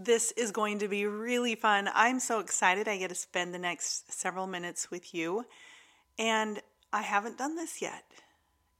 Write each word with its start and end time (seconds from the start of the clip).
This 0.00 0.30
is 0.32 0.52
going 0.52 0.78
to 0.78 0.86
be 0.86 1.06
really 1.06 1.56
fun. 1.56 1.90
I'm 1.92 2.20
so 2.20 2.38
excited. 2.38 2.86
I 2.86 2.98
get 2.98 3.08
to 3.08 3.16
spend 3.16 3.52
the 3.52 3.58
next 3.58 4.12
several 4.12 4.46
minutes 4.46 4.92
with 4.92 5.12
you. 5.12 5.44
And 6.16 6.60
I 6.92 7.02
haven't 7.02 7.36
done 7.36 7.56
this 7.56 7.82
yet. 7.82 8.04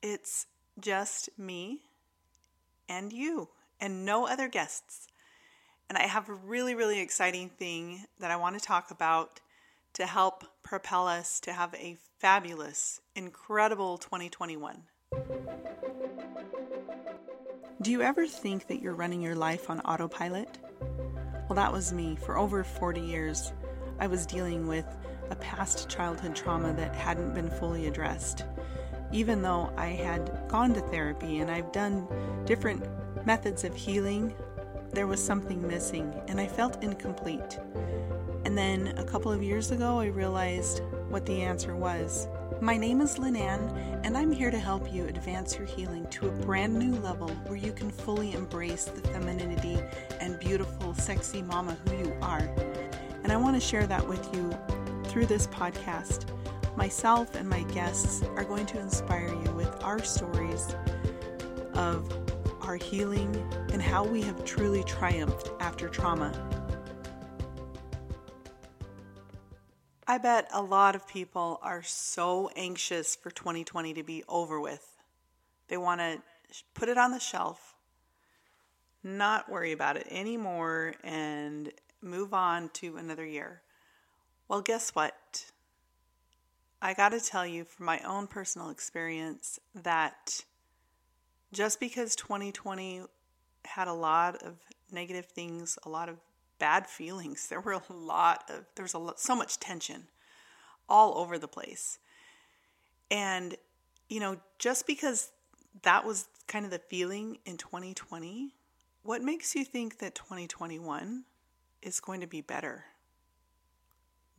It's 0.01 0.47
just 0.79 1.29
me 1.37 1.81
and 2.89 3.13
you 3.13 3.49
and 3.81 4.05
no 4.05 4.29
other 4.29 4.49
guests. 4.49 5.09
And 5.89 5.99
I 5.99 6.03
have 6.03 6.29
a 6.29 6.35
really, 6.35 6.77
really 6.77 7.01
exciting 7.01 7.49
thing 7.49 8.05
that 8.21 8.31
I 8.31 8.37
want 8.37 8.57
to 8.57 8.65
talk 8.65 8.93
about 8.93 9.41
to 9.95 10.07
help 10.07 10.45
propel 10.63 11.09
us 11.09 11.41
to 11.41 11.53
have 11.53 11.75
a 11.75 11.97
fabulous, 12.21 13.01
incredible 13.17 13.99
2021. 13.99 14.83
Do 17.83 17.91
you 17.91 18.03
ever 18.03 18.27
think 18.27 18.69
that 18.69 18.81
you're 18.81 18.95
running 18.95 19.21
your 19.21 19.35
life 19.35 19.69
on 19.69 19.81
autopilot? 19.81 20.59
Well, 21.49 21.57
that 21.57 21.73
was 21.73 21.95
me. 21.95 22.17
For 22.17 22.37
over 22.37 22.63
40 22.63 23.01
years, 23.01 23.55
I 23.99 24.07
was 24.07 24.27
dealing 24.27 24.67
with 24.67 24.85
a 25.31 25.37
past 25.37 25.89
childhood 25.89 26.37
trauma 26.37 26.75
that 26.75 26.95
hadn't 26.95 27.33
been 27.33 27.51
fully 27.51 27.87
addressed. 27.87 28.45
Even 29.13 29.41
though 29.41 29.73
I 29.77 29.87
had 29.87 30.31
gone 30.49 30.75
to 30.75 30.81
therapy 30.81 31.39
and 31.39 31.51
I've 31.51 31.73
done 31.73 32.07
different 32.45 32.87
methods 33.25 33.65
of 33.65 33.75
healing, 33.75 34.35
there 34.93 35.07
was 35.07 35.25
something 35.25 35.67
missing 35.67 36.13
and 36.29 36.39
I 36.39 36.47
felt 36.47 36.83
incomplete. 36.83 37.59
And 38.45 38.57
then 38.57 38.89
a 38.99 39.05
couple 39.05 39.33
of 39.33 39.43
years 39.43 39.71
ago, 39.71 40.01
I 40.01 40.07
realized 40.07 40.83
what 41.09 41.25
the 41.25 41.41
answer 41.41 41.75
was. 41.75 42.29
My 42.61 42.77
name 42.77 43.01
is 43.01 43.21
Linan, 43.21 44.03
and 44.05 44.19
I'm 44.19 44.33
here 44.33 44.51
to 44.51 44.59
help 44.59 44.93
you 44.93 45.07
advance 45.07 45.57
your 45.57 45.65
healing 45.65 46.09
to 46.09 46.27
a 46.27 46.33
brand 46.33 46.77
new 46.77 46.93
level 46.97 47.29
where 47.47 47.57
you 47.57 47.73
can 47.73 47.89
fully 47.89 48.33
embrace 48.33 48.87
the 48.87 49.01
femininity 49.09 49.79
and 50.19 50.41
beautiful, 50.41 50.93
sexy 50.93 51.41
mama 51.41 51.79
who 51.85 51.97
you 51.99 52.17
are. 52.21 52.51
And 53.23 53.31
I 53.31 53.37
want 53.37 53.55
to 53.55 53.61
share 53.61 53.87
that 53.87 54.07
with 54.09 54.35
you 54.35 54.59
through 55.05 55.27
this 55.27 55.47
podcast. 55.47 56.25
Myself 56.77 57.37
and 57.37 57.49
my 57.49 57.63
guests 57.63 58.25
are 58.35 58.45
going 58.45 58.67
to 58.67 58.81
inspire 58.81 59.29
you 59.29 59.53
with 59.53 59.73
our 59.85 60.03
stories 60.03 60.75
of 61.75 62.13
our 62.63 62.77
healing 62.77 63.37
and 63.73 63.81
how 63.81 64.05
we 64.05 64.21
have 64.23 64.45
truly 64.45 64.83
triumphed 64.83 65.53
after 65.61 65.89
trauma. 65.89 66.33
I 70.11 70.17
bet 70.17 70.49
a 70.55 70.63
lot 70.63 70.95
of 70.95 71.07
people 71.07 71.61
are 71.63 71.83
so 71.83 72.51
anxious 72.57 73.15
for 73.15 73.31
2020 73.31 73.93
to 73.93 74.03
be 74.03 74.25
over 74.27 74.59
with. 74.59 74.97
They 75.69 75.77
want 75.77 76.01
to 76.01 76.23
put 76.73 76.89
it 76.89 76.97
on 76.97 77.11
the 77.11 77.19
shelf, 77.19 77.75
not 79.05 79.51
worry 79.51 79.73
about 79.73 79.99
it 79.99 80.07
anymore, 80.11 80.95
and 81.05 81.71
move 82.01 82.33
on 82.33 82.71
to 82.71 82.97
another 82.97 83.27
year. 83.27 83.61
Well, 84.49 84.63
guess 84.63 84.95
what? 84.95 85.45
I 86.81 86.95
got 86.95 87.11
to 87.11 87.21
tell 87.21 87.47
you 87.47 87.65
from 87.65 87.85
my 87.85 87.99
own 87.99 88.29
personal 88.29 88.71
experience 88.71 89.61
that 89.75 90.43
just 91.53 91.81
because 91.81 92.17
2020 92.17 93.03
had 93.67 93.89
a 93.89 93.93
lot 93.93 94.43
of 94.43 94.57
negative 94.91 95.27
things, 95.27 95.79
a 95.85 95.91
lot 95.91 96.09
of 96.09 96.17
bad 96.59 96.87
feelings. 96.87 97.49
There 97.49 97.61
were 97.61 97.73
a 97.73 97.83
lot 97.93 98.45
of 98.51 98.65
there's 98.75 98.95
a 98.95 98.99
lot, 98.99 99.21
so 99.21 99.35
much 99.35 99.59
tension 99.59 100.09
all 100.89 101.19
over 101.19 101.39
the 101.39 101.49
place. 101.49 101.99
And 103.11 103.57
you 104.09 104.21
know, 104.21 104.39
just 104.59 104.87
because 104.87 105.31
that 105.83 106.05
was 106.05 106.29
kind 106.47 106.65
of 106.65 106.71
the 106.71 106.79
feeling 106.79 107.39
in 107.45 107.57
2020, 107.57 108.55
what 109.03 109.23
makes 109.23 109.55
you 109.55 109.65
think 109.65 109.99
that 109.99 110.15
2021 110.15 111.25
is 111.83 112.01
going 112.01 112.21
to 112.21 112.27
be 112.27 112.41
better? 112.41 112.85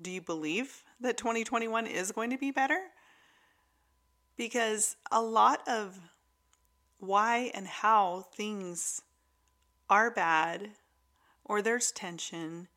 Do 0.01 0.11
you 0.11 0.21
believe 0.21 0.83
that 1.01 1.17
2021 1.17 1.85
is 1.85 2.11
going 2.11 2.29
to 2.29 2.37
be 2.37 2.51
better? 2.51 2.79
Because 4.37 4.95
a 5.11 5.21
lot 5.21 5.67
of 5.67 5.99
why 6.99 7.51
and 7.53 7.67
how 7.67 8.27
things 8.33 9.01
are 9.89 10.11
bad 10.11 10.69
or 11.49 11.61
there's 11.61 11.91
tension, 11.91 12.69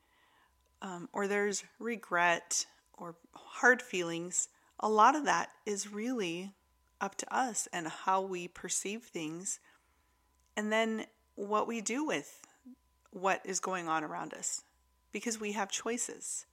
um, 0.81 1.09
or 1.13 1.29
there's 1.29 1.63
regret 1.79 2.67
or 2.95 3.15
hard 3.35 3.83
feelings, 3.83 4.49
a 4.81 4.89
lot 4.89 5.15
of 5.15 5.27
that 5.27 5.51
is 5.65 5.93
really 5.93 6.53
up 7.01 7.15
to 7.17 7.37
us 7.37 7.69
and 7.73 7.87
how 7.87 8.21
we 8.21 8.49
perceive 8.49 9.03
things, 9.03 9.61
and 10.57 10.73
then 10.73 11.05
what 11.35 11.69
we 11.69 11.81
do 11.81 12.05
with 12.05 12.41
what 13.11 13.41
is 13.45 13.61
going 13.61 13.89
on 13.89 14.03
around 14.03 14.33
us 14.33 14.65
because 15.13 15.39
we 15.39 15.53
have 15.53 15.71
choices. 15.71 16.47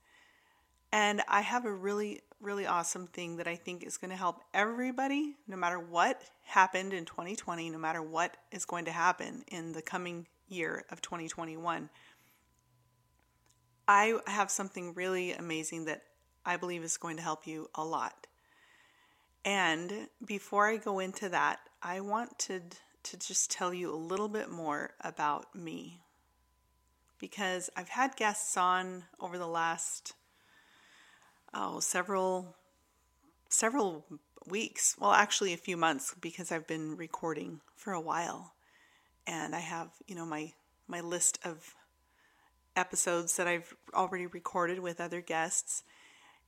And 0.91 1.21
I 1.27 1.41
have 1.41 1.65
a 1.65 1.71
really, 1.71 2.21
really 2.41 2.65
awesome 2.65 3.07
thing 3.07 3.37
that 3.37 3.47
I 3.47 3.55
think 3.55 3.83
is 3.83 3.97
going 3.97 4.09
to 4.09 4.17
help 4.17 4.41
everybody, 4.53 5.35
no 5.47 5.55
matter 5.55 5.79
what 5.79 6.21
happened 6.43 6.93
in 6.93 7.05
2020, 7.05 7.69
no 7.69 7.77
matter 7.77 8.01
what 8.01 8.35
is 8.51 8.65
going 8.65 8.85
to 8.85 8.91
happen 8.91 9.43
in 9.47 9.71
the 9.71 9.81
coming 9.81 10.25
year 10.49 10.83
of 10.89 11.01
2021. 11.01 11.89
I 13.89 14.19
have 14.27 14.51
something 14.51 14.93
really 14.93 15.33
amazing 15.33 15.85
that 15.85 16.03
I 16.45 16.57
believe 16.57 16.83
is 16.83 16.97
going 16.97 17.17
to 17.17 17.23
help 17.23 17.47
you 17.47 17.71
a 17.73 17.83
lot. 17.83 18.27
And 19.43 20.09
before 20.23 20.67
I 20.67 20.77
go 20.77 20.99
into 20.99 21.27
that, 21.29 21.59
I 21.81 21.99
wanted 22.01 22.75
to 23.01 23.17
just 23.17 23.49
tell 23.49 23.73
you 23.73 23.91
a 23.91 23.97
little 23.97 24.27
bit 24.27 24.51
more 24.51 24.91
about 25.01 25.55
me. 25.55 26.01
Because 27.17 27.71
I've 27.75 27.89
had 27.89 28.15
guests 28.15 28.55
on 28.57 29.05
over 29.19 29.39
the 29.39 29.47
last 29.47 30.13
oh, 31.51 31.79
several 31.79 32.55
several 33.49 34.05
weeks. 34.45 34.95
Well, 34.99 35.13
actually 35.13 35.51
a 35.53 35.57
few 35.57 35.77
months 35.77 36.13
because 36.21 36.51
I've 36.51 36.67
been 36.67 36.95
recording 36.95 37.61
for 37.75 37.93
a 37.93 37.99
while. 37.99 38.53
And 39.25 39.55
I 39.55 39.61
have, 39.61 39.89
you 40.05 40.13
know, 40.13 40.27
my 40.27 40.53
my 40.87 41.01
list 41.01 41.39
of 41.43 41.73
episodes 42.79 43.35
that 43.35 43.47
I've 43.47 43.75
already 43.93 44.25
recorded 44.25 44.79
with 44.79 45.01
other 45.01 45.21
guests. 45.21 45.83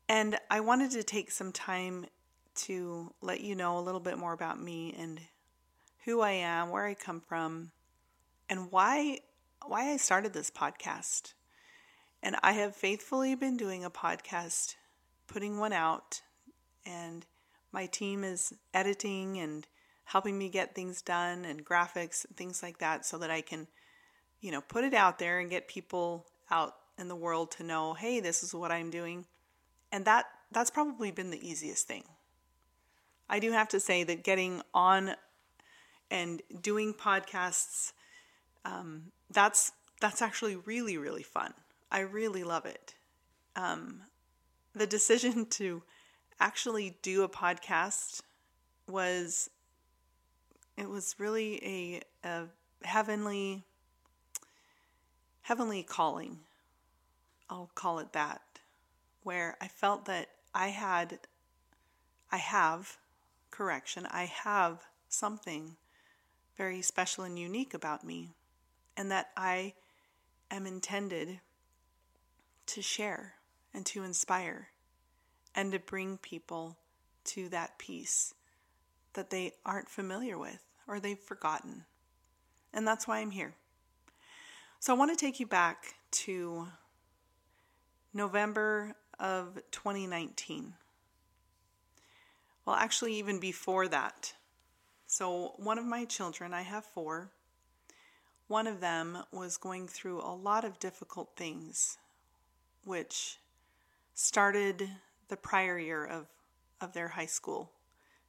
And 0.07 0.37
I 0.49 0.61
wanted 0.61 0.91
to 0.91 1.03
take 1.03 1.29
some 1.29 1.51
time 1.51 2.05
to 2.53 3.13
let 3.21 3.41
you 3.41 3.53
know 3.55 3.77
a 3.77 3.81
little 3.81 3.99
bit 3.99 4.17
more 4.17 4.33
about 4.33 4.61
me 4.61 4.95
and 4.97 5.19
who 6.05 6.21
I 6.21 6.31
am, 6.31 6.69
where 6.69 6.85
I 6.85 6.93
come 6.93 7.21
from, 7.21 7.71
and 8.49 8.71
why 8.71 9.19
why 9.65 9.91
I 9.91 9.97
started 9.97 10.33
this 10.33 10.49
podcast. 10.49 11.33
And 12.23 12.35
I 12.41 12.53
have 12.53 12.75
faithfully 12.75 13.35
been 13.35 13.57
doing 13.57 13.83
a 13.83 13.91
podcast, 13.91 14.75
putting 15.27 15.59
one 15.59 15.73
out, 15.73 16.21
and 16.85 17.25
my 17.71 17.85
team 17.85 18.23
is 18.23 18.53
editing 18.73 19.37
and 19.37 19.67
helping 20.05 20.37
me 20.37 20.49
get 20.49 20.75
things 20.75 21.01
done 21.01 21.45
and 21.45 21.65
graphics 21.65 22.25
and 22.25 22.35
things 22.35 22.61
like 22.61 22.79
that 22.79 23.05
so 23.05 23.17
that 23.17 23.31
I 23.31 23.41
can 23.41 23.67
you 24.41 24.51
know, 24.51 24.61
put 24.61 24.83
it 24.83 24.93
out 24.93 25.19
there 25.19 25.39
and 25.39 25.49
get 25.49 25.67
people 25.67 26.25
out 26.49 26.75
in 26.97 27.07
the 27.07 27.15
world 27.15 27.51
to 27.51 27.63
know, 27.63 27.93
hey, 27.93 28.19
this 28.19 28.43
is 28.43 28.53
what 28.53 28.71
I'm 28.71 28.89
doing. 28.89 29.25
And 29.91 30.05
that 30.05 30.25
that's 30.51 30.69
probably 30.69 31.11
been 31.11 31.31
the 31.31 31.47
easiest 31.47 31.87
thing. 31.87 32.03
I 33.29 33.39
do 33.39 33.51
have 33.51 33.69
to 33.69 33.79
say 33.79 34.03
that 34.03 34.23
getting 34.23 34.61
on 34.73 35.15
and 36.09 36.41
doing 36.61 36.93
podcasts, 36.93 37.93
um, 38.65 39.11
that's 39.29 39.71
that's 40.01 40.21
actually 40.21 40.55
really 40.55 40.97
really 40.97 41.23
fun. 41.23 41.53
I 41.91 42.01
really 42.01 42.43
love 42.43 42.65
it. 42.65 42.95
Um, 43.55 44.01
the 44.73 44.87
decision 44.87 45.45
to 45.51 45.83
actually 46.39 46.97
do 47.01 47.23
a 47.23 47.29
podcast 47.29 48.21
was 48.87 49.49
it 50.77 50.89
was 50.89 51.15
really 51.19 52.01
a, 52.23 52.27
a 52.27 52.45
heavenly 52.83 53.63
heavenly 55.51 55.83
calling. 55.83 56.39
I'll 57.49 57.69
call 57.75 57.99
it 57.99 58.13
that, 58.13 58.39
where 59.23 59.57
I 59.59 59.67
felt 59.67 60.05
that 60.05 60.29
I 60.55 60.69
had, 60.69 61.19
I 62.31 62.37
have, 62.37 62.97
correction, 63.49 64.07
I 64.09 64.23
have 64.23 64.79
something 65.09 65.75
very 66.55 66.81
special 66.81 67.25
and 67.25 67.37
unique 67.37 67.73
about 67.73 68.05
me, 68.05 68.29
and 68.95 69.11
that 69.11 69.31
I 69.35 69.73
am 70.49 70.65
intended 70.65 71.41
to 72.67 72.81
share 72.81 73.33
and 73.73 73.85
to 73.87 74.03
inspire 74.03 74.69
and 75.53 75.73
to 75.73 75.79
bring 75.79 76.17
people 76.17 76.77
to 77.25 77.49
that 77.49 77.77
peace 77.77 78.33
that 79.15 79.31
they 79.31 79.51
aren't 79.65 79.89
familiar 79.89 80.37
with 80.37 80.63
or 80.87 81.01
they've 81.01 81.19
forgotten. 81.19 81.83
And 82.73 82.87
that's 82.87 83.05
why 83.05 83.19
I'm 83.19 83.31
here. 83.31 83.55
So 84.81 84.95
I 84.95 84.97
want 84.97 85.11
to 85.11 85.25
take 85.25 85.39
you 85.39 85.45
back 85.45 85.93
to 86.23 86.67
November 88.15 88.95
of 89.19 89.61
2019. 89.69 90.73
Well, 92.65 92.75
actually, 92.75 93.13
even 93.13 93.39
before 93.39 93.87
that. 93.89 94.33
So, 95.05 95.53
one 95.57 95.77
of 95.77 95.85
my 95.85 96.05
children, 96.05 96.51
I 96.51 96.63
have 96.63 96.83
four, 96.83 97.29
one 98.47 98.65
of 98.65 98.79
them 98.79 99.19
was 99.31 99.55
going 99.55 99.87
through 99.87 100.19
a 100.19 100.33
lot 100.33 100.65
of 100.65 100.79
difficult 100.79 101.29
things, 101.35 101.99
which 102.83 103.37
started 104.15 104.89
the 105.27 105.37
prior 105.37 105.77
year 105.77 106.03
of, 106.03 106.25
of 106.81 106.93
their 106.93 107.09
high 107.09 107.27
school 107.27 107.69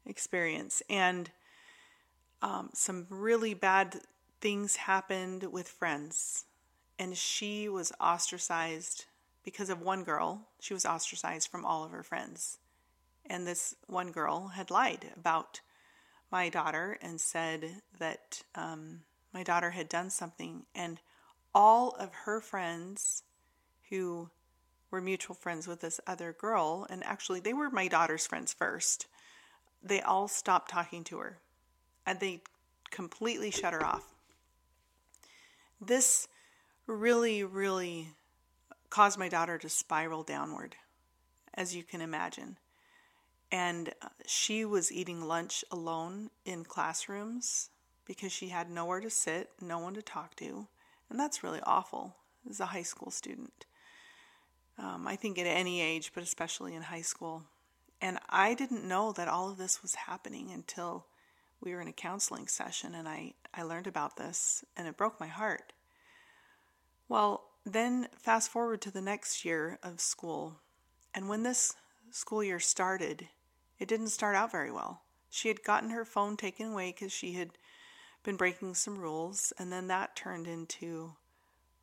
experience. 0.04 0.82
And 0.90 1.30
um, 2.42 2.68
some 2.74 3.06
really 3.08 3.54
bad 3.54 4.02
things 4.42 4.76
happened 4.76 5.44
with 5.44 5.68
friends. 5.68 6.44
And 6.98 7.16
she 7.16 7.68
was 7.68 7.92
ostracized 8.00 9.06
because 9.44 9.70
of 9.70 9.80
one 9.80 10.04
girl. 10.04 10.48
She 10.60 10.74
was 10.74 10.84
ostracized 10.84 11.48
from 11.48 11.64
all 11.64 11.84
of 11.84 11.92
her 11.92 12.02
friends. 12.02 12.58
And 13.24 13.46
this 13.46 13.74
one 13.86 14.10
girl 14.10 14.48
had 14.48 14.70
lied 14.70 15.06
about 15.16 15.60
my 16.30 16.48
daughter 16.48 16.98
and 17.00 17.20
said 17.20 17.82
that 17.98 18.42
um, 18.54 19.00
my 19.32 19.42
daughter 19.42 19.70
had 19.70 19.88
done 19.88 20.10
something. 20.10 20.64
And 20.74 21.00
all 21.54 21.90
of 21.98 22.12
her 22.24 22.40
friends 22.40 23.22
who 23.88 24.28
were 24.90 25.00
mutual 25.00 25.34
friends 25.34 25.66
with 25.66 25.80
this 25.80 26.00
other 26.06 26.32
girl, 26.32 26.86
and 26.90 27.02
actually, 27.04 27.40
they 27.40 27.54
were 27.54 27.70
my 27.70 27.88
daughter's 27.88 28.26
friends 28.26 28.52
first, 28.52 29.06
they 29.82 30.00
all 30.00 30.28
stopped 30.28 30.70
talking 30.70 31.04
to 31.04 31.18
her 31.18 31.38
and 32.06 32.20
they 32.20 32.42
completely 32.90 33.50
shut 33.50 33.72
her 33.72 33.84
off. 33.84 34.11
This 35.84 36.28
really, 36.86 37.42
really 37.42 38.08
caused 38.88 39.18
my 39.18 39.28
daughter 39.28 39.58
to 39.58 39.68
spiral 39.68 40.22
downward, 40.22 40.76
as 41.54 41.74
you 41.74 41.82
can 41.82 42.00
imagine. 42.00 42.56
And 43.50 43.92
uh, 44.00 44.08
she 44.26 44.64
was 44.64 44.92
eating 44.92 45.22
lunch 45.22 45.64
alone 45.72 46.30
in 46.44 46.64
classrooms 46.64 47.70
because 48.06 48.30
she 48.30 48.48
had 48.48 48.70
nowhere 48.70 49.00
to 49.00 49.10
sit, 49.10 49.50
no 49.60 49.78
one 49.78 49.94
to 49.94 50.02
talk 50.02 50.36
to. 50.36 50.68
And 51.10 51.18
that's 51.18 51.42
really 51.42 51.60
awful 51.64 52.14
as 52.48 52.60
a 52.60 52.66
high 52.66 52.82
school 52.82 53.10
student. 53.10 53.66
Um, 54.78 55.06
I 55.06 55.16
think 55.16 55.36
at 55.38 55.46
any 55.46 55.80
age, 55.80 56.12
but 56.14 56.22
especially 56.22 56.74
in 56.74 56.82
high 56.82 57.02
school. 57.02 57.42
And 58.00 58.18
I 58.28 58.54
didn't 58.54 58.86
know 58.86 59.12
that 59.12 59.28
all 59.28 59.50
of 59.50 59.58
this 59.58 59.82
was 59.82 59.94
happening 59.96 60.50
until 60.52 61.06
we 61.62 61.74
were 61.74 61.80
in 61.80 61.88
a 61.88 61.92
counseling 61.92 62.48
session 62.48 62.94
and 62.94 63.08
I, 63.08 63.34
I 63.54 63.62
learned 63.62 63.86
about 63.86 64.16
this 64.16 64.64
and 64.76 64.86
it 64.88 64.96
broke 64.96 65.20
my 65.20 65.28
heart. 65.28 65.72
Well, 67.08 67.44
then 67.64 68.08
fast 68.18 68.50
forward 68.50 68.80
to 68.82 68.90
the 68.90 69.00
next 69.00 69.44
year 69.44 69.78
of 69.82 70.00
school. 70.00 70.56
And 71.14 71.28
when 71.28 71.42
this 71.42 71.74
school 72.10 72.42
year 72.42 72.58
started, 72.58 73.28
it 73.78 73.88
didn't 73.88 74.08
start 74.08 74.34
out 74.34 74.50
very 74.50 74.72
well. 74.72 75.02
She 75.30 75.48
had 75.48 75.62
gotten 75.62 75.90
her 75.90 76.04
phone 76.04 76.36
taken 76.36 76.72
away 76.72 76.92
because 76.92 77.12
she 77.12 77.32
had 77.32 77.50
been 78.22 78.36
breaking 78.36 78.74
some 78.74 78.98
rules, 78.98 79.52
and 79.58 79.72
then 79.72 79.88
that 79.88 80.14
turned 80.14 80.46
into 80.46 81.14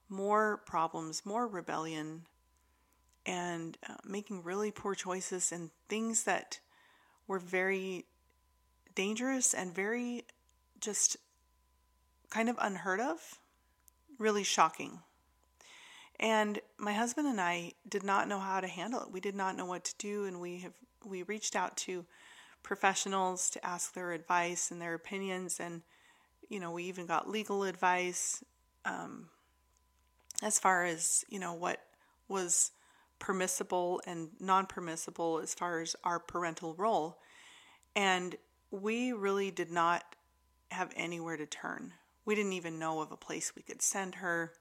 more 0.08 0.62
problems, 0.66 1.26
more 1.26 1.48
rebellion, 1.48 2.26
and 3.26 3.78
uh, 3.88 3.96
making 4.06 4.44
really 4.44 4.72
poor 4.72 4.96
choices 4.96 5.52
and 5.52 5.72
things 5.90 6.24
that 6.24 6.60
were 7.28 7.40
very 7.40 8.06
dangerous 8.96 9.54
and 9.54 9.74
very 9.74 10.26
just 10.80 11.18
kind 12.30 12.50
of 12.50 12.58
unheard 12.60 13.00
of, 13.00 13.40
really 14.18 14.44
shocking. 14.44 15.00
And 16.20 16.60
my 16.78 16.94
husband 16.94 17.28
and 17.28 17.40
I 17.40 17.74
did 17.88 18.04
not 18.04 18.28
know 18.28 18.40
how 18.40 18.60
to 18.60 18.68
handle 18.68 19.02
it. 19.02 19.12
We 19.12 19.22
did 19.22 19.36
not 19.36 19.56
know 19.56 19.66
what 19.66 19.86
to 19.86 19.96
do, 19.98 20.26
and 20.26 20.40
we 20.42 20.60
have 20.60 20.74
we 21.06 21.24
reached 21.24 21.56
out 21.56 21.78
to 21.78 22.06
professionals 22.62 23.50
to 23.52 23.66
ask 23.66 23.94
their 23.94 24.12
advice 24.12 24.70
and 24.70 24.82
their 24.82 24.94
opinions, 24.94 25.60
and 25.60 25.82
you 26.50 26.60
know 26.60 26.72
we 26.72 26.84
even 26.84 27.06
got 27.06 27.30
legal 27.30 27.64
advice 27.64 28.44
um, 28.84 29.30
as 30.44 30.60
far 30.60 30.84
as 30.84 31.24
you 31.30 31.40
know 31.40 31.54
what 31.54 31.82
was 32.28 32.72
permissible 33.18 34.02
and 34.06 34.30
non-permissible 34.40 35.40
as 35.42 35.54
far 35.54 35.80
as 35.80 35.96
our 36.04 36.20
parental 36.20 36.74
role, 36.76 37.18
and 37.96 38.36
we 38.72 39.12
really 39.12 39.52
did 39.52 39.72
not 39.72 40.04
have 40.72 40.92
anywhere 40.96 41.38
to 41.38 41.46
turn. 41.46 41.94
We 42.26 42.36
didn't 42.36 42.54
even 42.54 42.80
know 42.80 43.02
of 43.02 43.12
a 43.12 43.18
place 43.18 43.54
we 43.56 43.64
could 43.64 43.82
send 43.82 44.16
her 44.16 44.54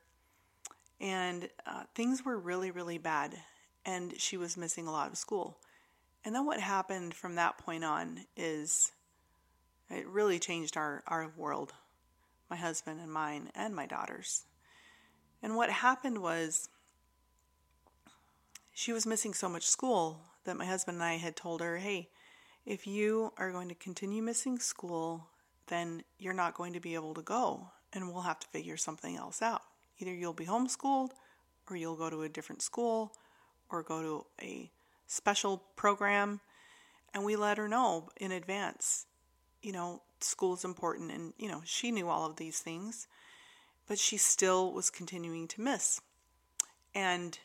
and 1.01 1.49
uh, 1.67 1.85
things 1.95 2.25
were 2.25 2.39
really, 2.39 2.71
really 2.71 2.99
bad, 2.99 3.37
and 3.85 4.19
she 4.21 4.37
was 4.37 4.57
missing 4.57 4.87
a 4.87 4.93
lot 4.93 5.11
of 5.11 5.17
school. 5.17 5.59
And 6.25 6.35
then 6.35 6.45
what 6.45 6.61
happened 6.61 7.15
from 7.15 7.37
that 7.37 7.59
point 7.59 7.85
on 7.85 8.27
is 8.37 8.93
it 9.91 10.07
really 10.09 10.39
changed 10.39 10.77
our, 10.77 11.05
our 11.07 11.33
world, 11.37 11.73
my 12.51 12.57
husband 12.57 13.01
and 13.01 13.13
mine, 13.13 13.51
and 13.55 13.75
my 13.75 13.87
daughters. 13.87 14.45
And 15.41 15.55
what 15.55 15.71
happened 15.71 16.19
was 16.19 16.69
she 18.75 18.93
was 18.93 19.07
missing 19.07 19.35
so 19.35 19.49
much 19.49 19.67
school 19.67 20.21
that 20.45 20.57
my 20.57 20.67
husband 20.67 20.97
and 20.97 21.05
I 21.05 21.15
had 21.17 21.37
told 21.37 21.61
her, 21.61 21.79
hey, 21.79 22.09
if 22.69 22.87
you 22.87 23.33
are 23.39 23.51
going 23.51 23.71
to 23.71 23.75
continue 23.75 24.23
missing 24.23 24.59
school, 24.59 25.27
then 25.69 26.03
you're 26.19 26.35
not 26.35 26.53
going 26.53 26.75
to 26.75 26.81
be 26.81 26.95
able 26.95 27.15
to 27.15 27.23
go, 27.23 27.71
and 27.95 28.13
we'll 28.13 28.21
have 28.21 28.39
to 28.41 28.47
figure 28.49 28.77
something 28.77 29.17
else 29.17 29.41
out. 29.41 29.63
Either 29.99 30.13
you'll 30.13 30.35
be 30.35 30.45
homeschooled, 30.45 31.13
or 31.71 31.77
you'll 31.77 31.97
go 31.97 32.11
to 32.11 32.23
a 32.23 32.29
different 32.29 32.61
school, 32.61 33.15
or 33.71 33.83
go 33.83 34.03
to 34.03 34.27
a 34.43 34.71
special 35.07 35.63
program. 35.77 36.41
And 37.15 37.25
we 37.25 37.37
let 37.37 37.57
her 37.57 37.69
know 37.69 38.11
in 38.19 38.33
advance, 38.33 39.07
you 39.63 39.73
know, 39.73 40.03
school 40.21 40.53
is 40.53 40.65
important. 40.65 41.11
And, 41.11 41.33
you 41.39 41.49
know, 41.49 41.63
she 41.65 41.91
knew 41.91 42.09
all 42.09 42.27
of 42.27 42.37
these 42.37 42.59
things, 42.59 43.09
but 43.87 43.99
she 43.99 44.19
still 44.19 44.75
was 44.75 44.91
continuing 44.91 45.49
to 45.49 45.63
miss. 45.63 46.03
And 46.95 47.39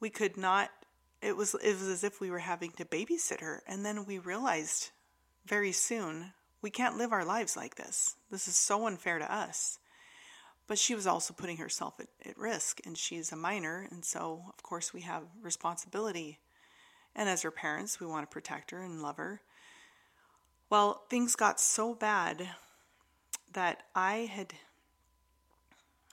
we 0.00 0.10
could 0.10 0.36
not, 0.36 0.70
it 1.22 1.36
was, 1.36 1.54
it 1.54 1.78
was 1.78 1.88
as 1.88 2.04
if 2.04 2.20
we 2.20 2.30
were 2.30 2.38
having 2.38 2.70
to 2.72 2.84
babysit 2.84 3.40
her. 3.40 3.62
And 3.66 3.84
then 3.84 4.04
we 4.06 4.18
realized 4.18 4.90
very 5.46 5.72
soon 5.72 6.32
we 6.62 6.70
can't 6.70 6.98
live 6.98 7.12
our 7.12 7.24
lives 7.24 7.56
like 7.56 7.76
this. 7.76 8.16
This 8.30 8.48
is 8.48 8.56
so 8.56 8.86
unfair 8.86 9.18
to 9.18 9.32
us. 9.32 9.78
But 10.66 10.78
she 10.78 10.94
was 10.94 11.06
also 11.06 11.34
putting 11.34 11.56
herself 11.56 11.98
at, 11.98 12.08
at 12.24 12.38
risk, 12.38 12.80
and 12.86 12.96
she's 12.96 13.32
a 13.32 13.36
minor, 13.36 13.88
and 13.90 14.04
so, 14.04 14.44
of 14.48 14.62
course, 14.62 14.94
we 14.94 15.00
have 15.00 15.24
responsibility. 15.42 16.38
And 17.16 17.28
as 17.28 17.42
her 17.42 17.50
parents, 17.50 17.98
we 17.98 18.06
want 18.06 18.28
to 18.28 18.32
protect 18.32 18.70
her 18.70 18.82
and 18.82 19.02
love 19.02 19.16
her. 19.16 19.40
Well, 20.68 21.02
things 21.10 21.34
got 21.34 21.58
so 21.58 21.94
bad 21.94 22.50
that 23.52 23.82
I 23.96 24.30
had 24.32 24.52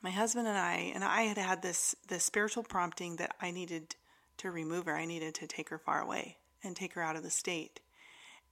my 0.02 0.10
husband 0.10 0.48
and 0.48 0.58
I 0.58 0.92
and 0.96 1.04
I 1.04 1.24
had 1.24 1.38
had 1.38 1.62
this 1.62 1.96
this 2.08 2.24
spiritual 2.24 2.64
prompting 2.64 3.18
that 3.18 3.36
I 3.42 3.52
needed 3.52 3.96
to 4.38 4.52
remove 4.52 4.86
her. 4.86 4.96
I 4.96 5.06
needed 5.06 5.36
to 5.36 5.48
take 5.48 5.70
her 5.70 5.78
far 5.78 6.02
away 6.02 6.38
and 6.64 6.76
take 6.76 6.94
her 6.94 7.02
out 7.02 7.16
of 7.16 7.24
the 7.24 7.30
state. 7.30 7.80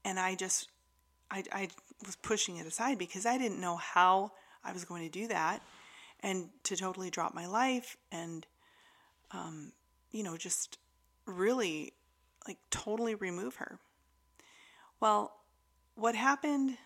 And 0.04 0.20
I 0.20 0.36
just 0.36 0.70
I 1.32 1.44
I 1.51 1.68
was 2.06 2.15
pushing 2.15 2.58
it 2.58 2.68
aside 2.68 2.98
because 2.98 3.25
I 3.25 3.38
didn't 3.38 3.62
know 3.62 3.77
how 3.77 4.32
I 4.63 4.74
was 4.74 4.86
going 4.86 5.04
to 5.04 5.10
do 5.10 5.27
that 5.27 5.62
and 6.22 6.50
to 6.63 6.75
totally 6.75 7.10
drop 7.10 7.34
my 7.34 7.46
life 7.46 7.98
and, 8.12 8.48
um, 9.32 9.72
you 10.12 10.24
know, 10.24 10.38
just 10.38 10.77
really 11.25 11.94
like 12.48 12.58
totally 12.70 13.15
remove 13.15 13.56
her. 13.56 13.80
Well, 15.00 15.34
what 15.96 16.15
happened, 16.15 16.77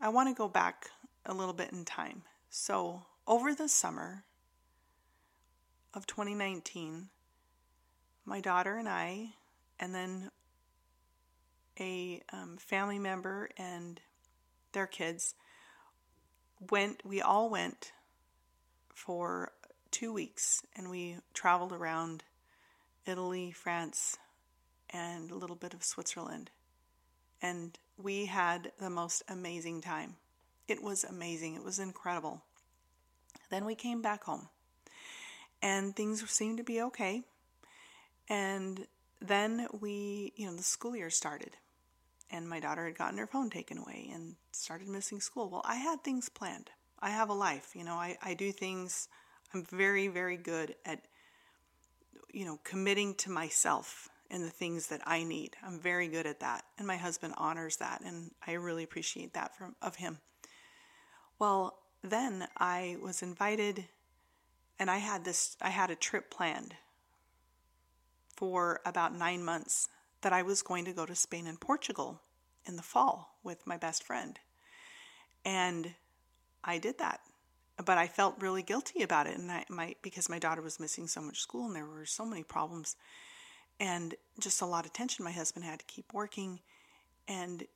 I 0.00 0.08
want 0.08 0.28
to 0.28 0.34
go 0.34 0.48
back 0.48 0.90
a 1.24 1.34
little 1.34 1.54
bit 1.54 1.72
in 1.72 1.84
time. 1.84 2.22
So, 2.48 3.02
over 3.26 3.54
the 3.54 3.68
summer 3.68 4.24
of 5.92 6.06
2019, 6.06 7.08
my 8.26 8.40
daughter 8.40 8.76
and 8.76 8.88
I, 8.88 9.30
and 9.80 9.94
then 9.94 10.30
a 11.78 12.22
um, 12.32 12.56
family 12.58 12.98
member 12.98 13.48
and 13.56 14.00
their 14.72 14.86
kids 14.86 15.34
went, 16.70 17.04
we 17.04 17.22
all 17.22 17.48
went 17.48 17.92
for 18.94 19.52
two 19.90 20.12
weeks 20.12 20.62
and 20.76 20.90
we 20.90 21.16
traveled 21.32 21.72
around 21.72 22.24
Italy, 23.06 23.52
France, 23.52 24.18
and 24.90 25.30
a 25.30 25.36
little 25.36 25.56
bit 25.56 25.74
of 25.74 25.84
Switzerland. 25.84 26.50
And 27.40 27.78
we 27.96 28.26
had 28.26 28.72
the 28.78 28.90
most 28.90 29.22
amazing 29.28 29.82
time. 29.82 30.16
It 30.66 30.82
was 30.82 31.04
amazing, 31.04 31.54
it 31.54 31.62
was 31.62 31.78
incredible. 31.78 32.42
Then 33.50 33.64
we 33.64 33.76
came 33.76 34.02
back 34.02 34.24
home 34.24 34.48
and 35.62 35.94
things 35.94 36.28
seemed 36.30 36.58
to 36.58 36.64
be 36.64 36.82
okay. 36.82 37.22
And 38.28 38.86
then 39.20 39.66
we, 39.80 40.32
you 40.36 40.46
know, 40.46 40.56
the 40.56 40.62
school 40.62 40.96
year 40.96 41.10
started 41.10 41.56
and 42.30 42.48
my 42.48 42.60
daughter 42.60 42.86
had 42.86 42.98
gotten 42.98 43.18
her 43.18 43.26
phone 43.26 43.50
taken 43.50 43.78
away 43.78 44.10
and 44.12 44.34
started 44.52 44.88
missing 44.88 45.20
school. 45.20 45.48
Well, 45.48 45.62
I 45.64 45.76
had 45.76 46.02
things 46.02 46.28
planned. 46.28 46.70
I 47.00 47.10
have 47.10 47.28
a 47.28 47.34
life. 47.34 47.70
You 47.74 47.84
know, 47.84 47.94
I, 47.94 48.16
I 48.22 48.34
do 48.34 48.52
things, 48.52 49.08
I'm 49.54 49.64
very, 49.64 50.08
very 50.08 50.36
good 50.36 50.74
at, 50.84 51.02
you 52.32 52.44
know, 52.44 52.58
committing 52.64 53.14
to 53.16 53.30
myself 53.30 54.08
and 54.30 54.42
the 54.42 54.50
things 54.50 54.88
that 54.88 55.00
I 55.06 55.22
need. 55.22 55.56
I'm 55.64 55.78
very 55.78 56.08
good 56.08 56.26
at 56.26 56.40
that. 56.40 56.64
And 56.78 56.86
my 56.86 56.96
husband 56.96 57.34
honors 57.36 57.76
that. 57.76 58.00
And 58.04 58.32
I 58.46 58.54
really 58.54 58.82
appreciate 58.82 59.34
that 59.34 59.56
from, 59.56 59.76
of 59.80 59.96
him. 59.96 60.18
Well, 61.38 61.78
then 62.02 62.48
I 62.56 62.96
was 63.02 63.22
invited 63.22 63.84
and 64.78 64.90
I 64.90 64.98
had 64.98 65.24
this 65.24 65.56
I 65.62 65.70
had 65.70 65.90
a 65.90 65.94
trip 65.94 66.30
planned 66.30 66.74
for 68.36 68.80
about 68.84 69.14
9 69.14 69.44
months 69.44 69.88
that 70.22 70.32
I 70.32 70.42
was 70.42 70.62
going 70.62 70.84
to 70.84 70.92
go 70.92 71.06
to 71.06 71.14
Spain 71.14 71.46
and 71.46 71.60
Portugal 71.60 72.20
in 72.66 72.76
the 72.76 72.82
fall 72.82 73.38
with 73.42 73.66
my 73.66 73.76
best 73.76 74.02
friend. 74.02 74.38
And 75.44 75.94
I 76.64 76.78
did 76.78 76.98
that. 76.98 77.20
But 77.84 77.98
I 77.98 78.06
felt 78.06 78.40
really 78.40 78.62
guilty 78.62 79.02
about 79.02 79.26
it 79.26 79.36
and 79.36 79.52
I 79.52 79.64
my 79.68 79.94
because 80.00 80.30
my 80.30 80.38
daughter 80.38 80.62
was 80.62 80.80
missing 80.80 81.06
so 81.06 81.20
much 81.20 81.40
school 81.40 81.66
and 81.66 81.76
there 81.76 81.84
were 81.84 82.06
so 82.06 82.24
many 82.24 82.42
problems 82.42 82.96
and 83.78 84.14
just 84.40 84.62
a 84.62 84.66
lot 84.66 84.86
of 84.86 84.94
tension 84.94 85.24
my 85.24 85.30
husband 85.30 85.64
had 85.66 85.80
to 85.80 85.84
keep 85.84 86.14
working 86.14 86.60
and 87.28 87.66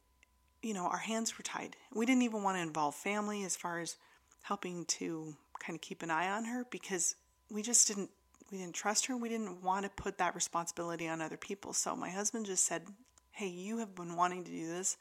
you 0.62 0.74
know, 0.74 0.86
our 0.86 0.98
hands 0.98 1.38
were 1.38 1.42
tied. 1.42 1.76
We 1.94 2.06
didn't 2.06 2.22
even 2.22 2.42
want 2.42 2.56
to 2.56 2.62
involve 2.62 2.94
family 2.94 3.44
as 3.44 3.56
far 3.56 3.78
as 3.78 3.96
helping 4.42 4.84
to 4.86 5.34
kind 5.58 5.76
of 5.76 5.80
keep 5.80 6.02
an 6.02 6.10
eye 6.10 6.30
on 6.30 6.44
her 6.44 6.66
because 6.70 7.14
we 7.50 7.62
just 7.62 7.88
didn't 7.88 8.10
we 8.50 8.58
didn't 8.58 8.74
trust 8.74 9.06
her. 9.06 9.16
We 9.16 9.28
didn't 9.28 9.62
want 9.62 9.84
to 9.84 10.02
put 10.02 10.18
that 10.18 10.34
responsibility 10.34 11.08
on 11.08 11.20
other 11.20 11.36
people. 11.36 11.72
So 11.72 11.94
my 11.94 12.10
husband 12.10 12.46
just 12.46 12.64
said, 12.64 12.86
"Hey, 13.30 13.48
you 13.48 13.78
have 13.78 13.94
been 13.94 14.16
wanting 14.16 14.44
to 14.44 14.50
do 14.50 14.66
this. 14.66 14.96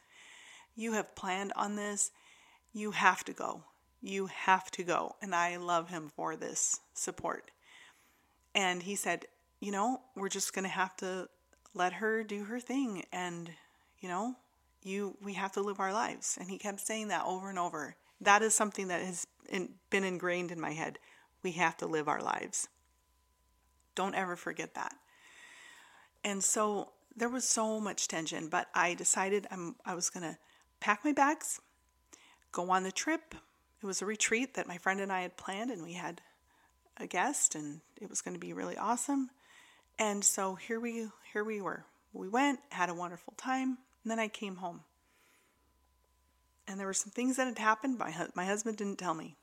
You 0.76 0.94
have 0.94 1.16
planned 1.16 1.54
on 1.56 1.76
this. 1.76 2.12
You 2.72 2.92
have 2.92 3.24
to 3.26 3.34
go. 3.34 3.64
You 4.02 4.28
have 4.28 4.70
to 4.72 4.84
go." 4.84 5.16
And 5.22 5.34
I 5.34 5.58
love 5.58 5.90
him 5.90 6.10
for 6.16 6.36
this 6.36 6.80
support. 6.94 7.52
And 8.54 8.84
he 8.84 8.96
said, 8.96 9.26
"You 9.60 9.72
know, 9.72 10.02
we're 10.16 10.30
just 10.30 10.54
going 10.54 10.64
to 10.64 10.70
have 10.70 10.96
to 10.98 11.30
let 11.74 11.94
her 11.94 12.24
do 12.24 12.46
her 12.46 12.60
thing 12.60 13.06
and, 13.12 13.52
you 14.00 14.10
know, 14.10 14.36
you 14.84 15.18
we 15.22 15.34
have 15.34 15.52
to 15.54 15.62
live 15.62 15.80
our 15.80 15.94
lives 15.94 16.38
and 16.40 16.50
he 16.50 16.58
kept 16.58 16.80
saying 16.80 17.10
that 17.10 17.26
over 17.26 17.50
and 17.50 17.60
over 17.60 17.96
that 18.22 18.42
is 18.42 18.54
something 18.54 18.88
that 18.88 19.02
has 19.02 19.28
been 19.90 20.04
ingrained 20.04 20.52
in 20.52 20.60
my 20.60 20.72
head 20.72 20.98
we 21.44 21.52
have 21.52 21.76
to 21.78 21.86
live 21.86 22.08
our 22.08 22.22
lives 22.22 22.68
don't 23.96 24.16
ever 24.16 24.36
forget 24.36 24.74
that 24.74 24.96
and 26.24 26.44
so 26.44 26.90
there 27.16 27.30
was 27.30 27.44
so 27.44 27.80
much 27.80 28.08
tension 28.08 28.48
but 28.50 28.68
i 28.74 28.94
decided 28.94 29.48
I'm, 29.52 29.76
i 29.86 29.96
was 29.96 30.10
going 30.10 30.24
to 30.24 30.38
pack 30.80 31.04
my 31.04 31.14
bags 31.14 31.60
go 32.52 32.70
on 32.70 32.84
the 32.84 32.92
trip 32.92 33.36
it 33.82 33.86
was 33.86 34.02
a 34.02 34.06
retreat 34.06 34.56
that 34.56 34.68
my 34.68 34.78
friend 34.78 35.00
and 35.00 35.12
i 35.12 35.22
had 35.22 35.38
planned 35.38 35.72
and 35.72 35.84
we 35.84 35.94
had 35.94 36.22
a 36.98 37.08
guest 37.08 37.56
and 37.56 37.82
it 38.02 38.10
was 38.10 38.22
going 38.22 38.34
to 38.34 38.40
be 38.40 38.54
really 38.54 38.78
awesome 38.78 39.30
and 39.98 40.24
so 40.24 40.56
here 40.56 40.80
we 40.80 41.08
here 41.34 41.44
we 41.44 41.62
were 41.62 41.86
we 42.14 42.28
went 42.28 42.60
had 42.72 42.90
a 42.90 42.94
wonderful 42.94 43.34
time 43.38 43.78
and 44.04 44.12
then 44.12 44.20
I 44.20 44.28
came 44.28 44.56
home. 44.58 44.82
And 46.68 46.80
there 46.80 46.88
were 46.88 46.94
some 46.94 47.12
things 47.12 47.38
that 47.38 47.48
had 47.48 47.58
happened. 47.58 47.98
My, 47.98 48.14
my 48.36 48.46
husband 48.46 48.78
didn't 48.78 49.00
tell 49.00 49.14
me. 49.14 49.36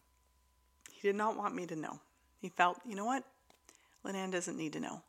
He 0.92 1.06
did 1.06 1.16
not 1.16 1.36
want 1.36 1.54
me 1.54 1.66
to 1.66 1.76
know. 1.76 2.00
He 2.40 2.48
felt, 2.48 2.78
you 2.86 2.94
know 2.94 3.04
what? 3.04 3.24
Linan 4.06 4.30
doesn't 4.30 4.56
need 4.56 4.72
to 4.74 4.80
know. 4.80 5.02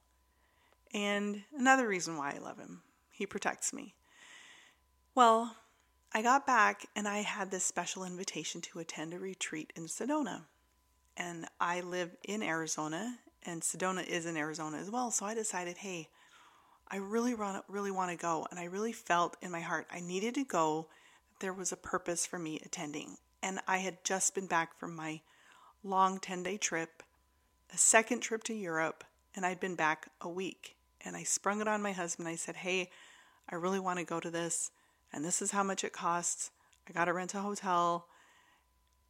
And 0.94 1.44
another 1.58 1.88
reason 1.88 2.18
why 2.18 2.34
I 2.36 2.40
love 2.40 2.58
him, 2.58 2.82
he 3.12 3.26
protects 3.26 3.74
me. 3.74 3.94
Well, 5.16 5.56
I 6.14 6.22
got 6.22 6.48
back 6.48 6.86
and 6.96 7.08
I 7.08 7.20
had 7.20 7.52
this 7.52 7.64
special 7.66 8.04
invitation 8.04 8.62
to 8.62 8.80
attend 8.80 9.14
a 9.14 9.20
retreat 9.20 9.74
in 9.76 9.86
Sedona. 9.86 10.44
And 11.18 11.46
I 11.60 11.82
live 11.82 12.16
in 12.24 12.44
Arizona, 12.44 13.18
and 13.44 13.62
Sedona 13.62 14.06
is 14.06 14.26
in 14.26 14.38
Arizona 14.38 14.78
as 14.78 14.92
well. 14.92 15.10
So 15.10 15.26
I 15.26 15.34
decided, 15.34 15.78
hey, 15.78 16.10
I 16.90 16.98
really 16.98 17.36
really 17.68 17.92
want 17.92 18.12
to 18.12 18.18
go 18.18 18.48
and 18.50 18.60
I 18.60 18.66
really 18.66 18.94
felt 18.94 19.36
in 19.42 19.52
my 19.52 19.60
heart 19.60 19.88
I 19.92 20.00
needed 20.00 20.36
to 20.36 20.46
go. 20.46 20.88
There 21.40 21.54
was 21.54 21.72
a 21.72 21.78
purpose 21.78 22.26
for 22.26 22.40
me 22.40 22.62
attending. 22.66 23.18
And 23.44 23.60
I 23.68 23.80
had 23.80 24.04
just 24.04 24.34
been 24.36 24.48
back 24.48 24.80
from 24.80 24.96
my 24.96 25.22
long 25.84 26.20
10-day 26.20 26.58
trip, 26.58 27.04
a 27.74 27.78
second 27.78 28.22
trip 28.22 28.44
to 28.46 28.54
Europe, 28.54 29.04
and 29.36 29.46
I'd 29.46 29.60
been 29.60 29.76
back 29.76 30.10
a 30.22 30.30
week. 30.30 30.76
And 31.02 31.16
I 31.16 31.24
sprung 31.24 31.62
it 31.62 31.68
on 31.68 31.82
my 31.82 31.92
husband. 31.92 32.28
I 32.28 32.36
said, 32.36 32.58
"Hey, 32.58 32.92
I 33.50 33.56
really 33.56 33.80
want 33.80 34.00
to 34.00 34.06
go 34.06 34.20
to 34.20 34.32
this, 34.32 34.72
and 35.14 35.24
this 35.24 35.42
is 35.42 35.52
how 35.52 35.64
much 35.64 35.84
it 35.84 35.94
costs. 35.94 36.52
I 36.88 36.92
got 36.92 37.06
to 37.06 37.14
rent 37.14 37.36
a 37.36 37.42
hotel. 37.42 38.08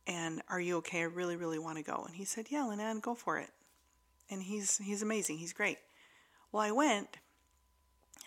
And 0.05 0.41
are 0.47 0.61
you 0.61 0.77
okay? 0.77 1.01
I 1.01 1.03
really, 1.03 1.35
really 1.35 1.59
want 1.59 1.77
to 1.77 1.83
go." 1.83 2.03
And 2.05 2.15
he 2.15 2.25
said, 2.25 2.47
"Yeah, 2.49 2.61
Linan, 2.61 3.01
go 3.01 3.15
for 3.15 3.37
it." 3.37 3.49
And 4.29 4.43
he's 4.43 4.77
he's 4.77 5.01
amazing. 5.01 5.37
He's 5.37 5.53
great. 5.53 5.79
Well, 6.51 6.61
I 6.61 6.71
went 6.71 7.17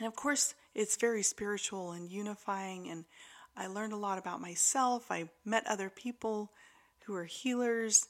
and 0.00 0.06
of 0.06 0.16
course, 0.16 0.54
it's 0.74 0.96
very 0.96 1.22
spiritual 1.22 1.92
and 1.92 2.10
unifying. 2.10 2.88
And 2.88 3.04
I 3.56 3.66
learned 3.66 3.92
a 3.92 3.98
lot 3.98 4.18
about 4.18 4.40
myself. 4.40 5.10
I 5.10 5.28
met 5.44 5.66
other 5.66 5.90
people 5.90 6.50
who 7.04 7.14
are 7.14 7.24
healers 7.24 8.08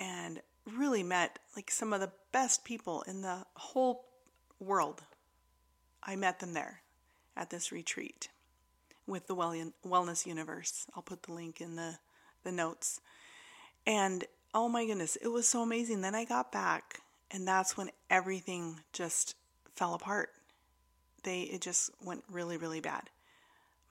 and 0.00 0.40
really 0.76 1.02
met 1.02 1.38
like 1.56 1.70
some 1.70 1.92
of 1.92 2.00
the 2.00 2.12
best 2.32 2.64
people 2.64 3.02
in 3.02 3.22
the 3.22 3.44
whole 3.54 4.06
world. 4.60 5.02
I 6.02 6.16
met 6.16 6.40
them 6.40 6.52
there 6.52 6.82
at 7.36 7.50
this 7.50 7.72
retreat 7.72 8.28
with 9.06 9.26
the 9.26 9.36
Wellness 9.36 10.26
Universe. 10.26 10.86
I'll 10.94 11.02
put 11.02 11.22
the 11.24 11.32
link 11.32 11.60
in 11.60 11.76
the, 11.76 11.98
the 12.44 12.52
notes. 12.52 13.00
And 13.86 14.24
oh 14.54 14.68
my 14.68 14.86
goodness, 14.86 15.16
it 15.16 15.28
was 15.28 15.48
so 15.48 15.62
amazing. 15.62 16.00
Then 16.00 16.14
I 16.14 16.24
got 16.24 16.52
back, 16.52 17.00
and 17.30 17.46
that's 17.46 17.76
when 17.76 17.90
everything 18.10 18.80
just 18.92 19.34
fell 19.74 19.94
apart 19.94 20.30
they 21.22 21.42
it 21.42 21.60
just 21.60 21.90
went 22.02 22.24
really 22.30 22.56
really 22.56 22.80
bad. 22.80 23.10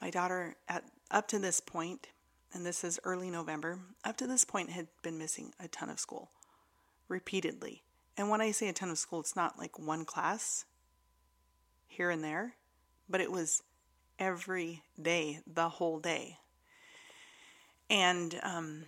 My 0.01 0.09
daughter 0.09 0.55
at 0.67 0.83
up 1.09 1.27
to 1.29 1.39
this 1.39 1.59
point, 1.59 2.07
and 2.53 2.65
this 2.65 2.83
is 2.83 2.99
early 3.03 3.29
November, 3.29 3.79
up 4.03 4.17
to 4.17 4.27
this 4.27 4.43
point 4.43 4.69
had 4.69 4.87
been 5.01 5.17
missing 5.17 5.53
a 5.59 5.67
ton 5.67 5.89
of 5.89 5.99
school 5.99 6.29
repeatedly. 7.07 7.83
And 8.17 8.29
when 8.29 8.41
I 8.41 8.51
say 8.51 8.67
a 8.67 8.73
ton 8.73 8.89
of 8.89 8.97
school, 8.97 9.19
it's 9.19 9.35
not 9.35 9.57
like 9.57 9.77
one 9.77 10.05
class 10.05 10.65
here 11.87 12.09
and 12.09 12.23
there, 12.23 12.55
but 13.09 13.21
it 13.21 13.31
was 13.31 13.63
every 14.19 14.83
day, 15.01 15.39
the 15.45 15.69
whole 15.69 15.99
day. 15.99 16.37
And 17.89 18.39
um, 18.43 18.83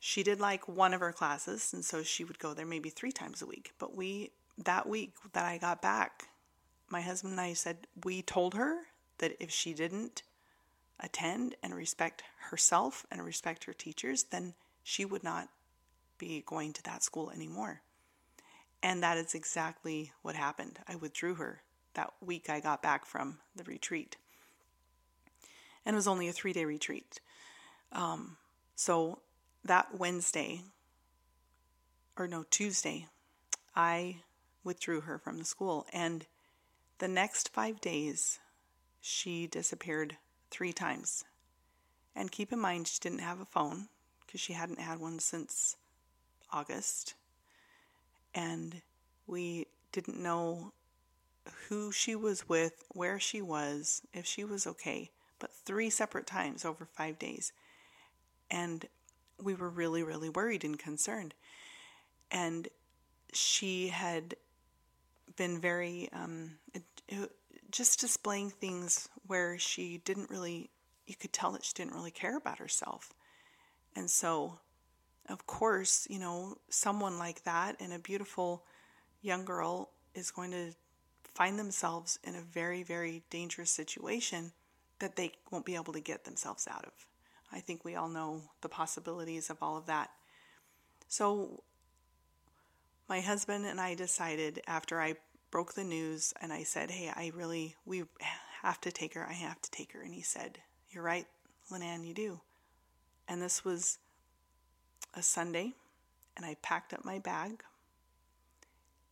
she 0.00 0.22
did 0.22 0.40
like 0.40 0.66
one 0.66 0.94
of 0.94 1.00
her 1.00 1.12
classes, 1.12 1.72
and 1.72 1.84
so 1.84 2.02
she 2.02 2.24
would 2.24 2.38
go 2.38 2.54
there 2.54 2.66
maybe 2.66 2.90
three 2.90 3.12
times 3.12 3.42
a 3.42 3.46
week. 3.46 3.72
But 3.78 3.94
we, 3.94 4.32
that 4.58 4.88
week 4.88 5.12
that 5.32 5.44
I 5.44 5.58
got 5.58 5.82
back, 5.82 6.28
my 6.88 7.00
husband 7.00 7.32
and 7.32 7.40
I 7.40 7.52
said 7.52 7.86
we 8.04 8.22
told 8.22 8.54
her 8.54 8.82
that 9.18 9.36
if 9.40 9.50
she 9.50 9.74
didn't 9.74 10.22
attend 11.00 11.54
and 11.62 11.74
respect 11.74 12.22
herself 12.50 13.06
and 13.10 13.24
respect 13.24 13.64
her 13.64 13.72
teachers, 13.72 14.24
then 14.24 14.54
she 14.82 15.04
would 15.04 15.24
not 15.24 15.48
be 16.18 16.42
going 16.46 16.72
to 16.74 16.82
that 16.84 17.02
school 17.02 17.30
anymore. 17.30 17.82
And 18.82 19.02
that 19.02 19.16
is 19.16 19.34
exactly 19.34 20.12
what 20.22 20.34
happened. 20.34 20.78
I 20.86 20.96
withdrew 20.96 21.36
her 21.36 21.62
that 21.94 22.12
week 22.20 22.50
I 22.50 22.60
got 22.60 22.82
back 22.82 23.06
from 23.06 23.38
the 23.56 23.64
retreat. 23.64 24.16
And 25.86 25.94
it 25.94 25.96
was 25.96 26.08
only 26.08 26.28
a 26.28 26.32
three 26.32 26.52
day 26.52 26.64
retreat. 26.64 27.20
Um, 27.92 28.36
so 28.74 29.20
that 29.64 29.96
Wednesday, 29.96 30.62
or 32.16 32.26
no, 32.26 32.44
Tuesday, 32.50 33.06
I 33.74 34.16
withdrew 34.62 35.02
her 35.02 35.18
from 35.18 35.38
the 35.38 35.44
school. 35.44 35.86
And 35.92 36.26
the 36.98 37.08
next 37.08 37.52
five 37.52 37.80
days, 37.80 38.38
she 39.00 39.46
disappeared 39.46 40.16
three 40.50 40.72
times. 40.72 41.24
And 42.16 42.30
keep 42.30 42.52
in 42.52 42.58
mind, 42.58 42.88
she 42.88 43.00
didn't 43.00 43.20
have 43.20 43.40
a 43.40 43.46
phone 43.46 43.88
because 44.26 44.40
she 44.40 44.52
hadn't 44.52 44.80
had 44.80 45.00
one 45.00 45.18
since 45.18 45.76
August. 46.54 47.14
And 48.34 48.80
we 49.26 49.66
didn't 49.92 50.22
know 50.22 50.72
who 51.68 51.92
she 51.92 52.14
was 52.14 52.48
with, 52.48 52.84
where 52.92 53.20
she 53.20 53.42
was, 53.42 54.02
if 54.12 54.24
she 54.24 54.44
was 54.44 54.66
okay, 54.66 55.10
but 55.38 55.52
three 55.52 55.90
separate 55.90 56.26
times 56.26 56.64
over 56.64 56.86
five 56.86 57.18
days. 57.18 57.52
And 58.50 58.86
we 59.42 59.54
were 59.54 59.68
really, 59.68 60.02
really 60.02 60.30
worried 60.30 60.64
and 60.64 60.78
concerned. 60.78 61.34
And 62.30 62.68
she 63.32 63.88
had 63.88 64.36
been 65.36 65.60
very 65.60 66.08
um, 66.12 66.52
just 67.70 68.00
displaying 68.00 68.50
things 68.50 69.08
where 69.26 69.58
she 69.58 69.98
didn't 70.04 70.30
really 70.30 70.70
you 71.06 71.14
could 71.14 71.32
tell 71.32 71.50
that 71.52 71.64
she 71.64 71.72
didn't 71.74 71.92
really 71.92 72.10
care 72.10 72.36
about 72.36 72.58
herself 72.58 73.12
and 73.96 74.08
so 74.08 74.58
of 75.28 75.46
course 75.46 76.06
you 76.10 76.18
know 76.18 76.56
someone 76.68 77.18
like 77.18 77.42
that 77.44 77.76
and 77.80 77.92
a 77.92 77.98
beautiful 77.98 78.64
young 79.22 79.44
girl 79.44 79.90
is 80.14 80.30
going 80.30 80.50
to 80.50 80.72
find 81.34 81.58
themselves 81.58 82.18
in 82.24 82.34
a 82.34 82.40
very 82.40 82.82
very 82.82 83.22
dangerous 83.30 83.70
situation 83.70 84.52
that 85.00 85.16
they 85.16 85.32
won't 85.50 85.64
be 85.64 85.74
able 85.74 85.92
to 85.92 86.00
get 86.00 86.24
themselves 86.24 86.68
out 86.70 86.84
of 86.84 86.92
i 87.52 87.58
think 87.58 87.84
we 87.84 87.94
all 87.94 88.08
know 88.08 88.40
the 88.60 88.68
possibilities 88.68 89.50
of 89.50 89.56
all 89.62 89.76
of 89.76 89.86
that 89.86 90.10
so 91.08 91.62
my 93.08 93.20
husband 93.20 93.66
and 93.66 93.80
I 93.80 93.94
decided 93.94 94.60
after 94.66 95.00
I 95.00 95.14
broke 95.50 95.74
the 95.74 95.84
news 95.84 96.32
and 96.40 96.52
I 96.52 96.62
said, 96.62 96.90
Hey, 96.90 97.12
I 97.14 97.32
really, 97.34 97.76
we 97.84 98.04
have 98.62 98.80
to 98.82 98.92
take 98.92 99.14
her. 99.14 99.26
I 99.28 99.34
have 99.34 99.60
to 99.62 99.70
take 99.70 99.92
her. 99.92 100.00
And 100.00 100.14
he 100.14 100.22
said, 100.22 100.58
You're 100.90 101.04
right, 101.04 101.26
Linan, 101.70 102.06
you 102.06 102.14
do. 102.14 102.40
And 103.28 103.40
this 103.40 103.64
was 103.64 103.98
a 105.14 105.22
Sunday 105.22 105.74
and 106.36 106.44
I 106.44 106.56
packed 106.62 106.92
up 106.92 107.04
my 107.04 107.18
bag. 107.18 107.62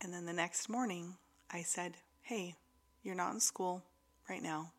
And 0.01 0.13
then 0.13 0.25
the 0.25 0.33
next 0.33 0.69
morning, 0.69 1.15
I 1.51 1.61
said, 1.61 1.93
Hey, 2.21 2.55
you're 3.03 3.15
not 3.15 3.33
in 3.33 3.39
school 3.39 3.83
right 4.29 4.41
now. 4.41 4.71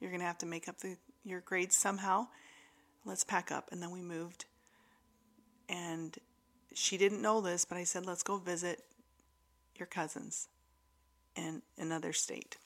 You're 0.00 0.10
going 0.10 0.20
to 0.20 0.26
have 0.26 0.38
to 0.38 0.46
make 0.46 0.68
up 0.68 0.78
the, 0.78 0.96
your 1.24 1.40
grades 1.40 1.76
somehow. 1.76 2.28
Let's 3.04 3.24
pack 3.24 3.50
up. 3.50 3.68
And 3.72 3.82
then 3.82 3.90
we 3.90 4.02
moved. 4.02 4.44
And 5.68 6.16
she 6.74 6.96
didn't 6.96 7.22
know 7.22 7.40
this, 7.40 7.64
but 7.64 7.78
I 7.78 7.84
said, 7.84 8.06
Let's 8.06 8.22
go 8.22 8.38
visit 8.38 8.84
your 9.76 9.86
cousins 9.86 10.48
in 11.36 11.62
another 11.76 12.12
state. 12.12 12.56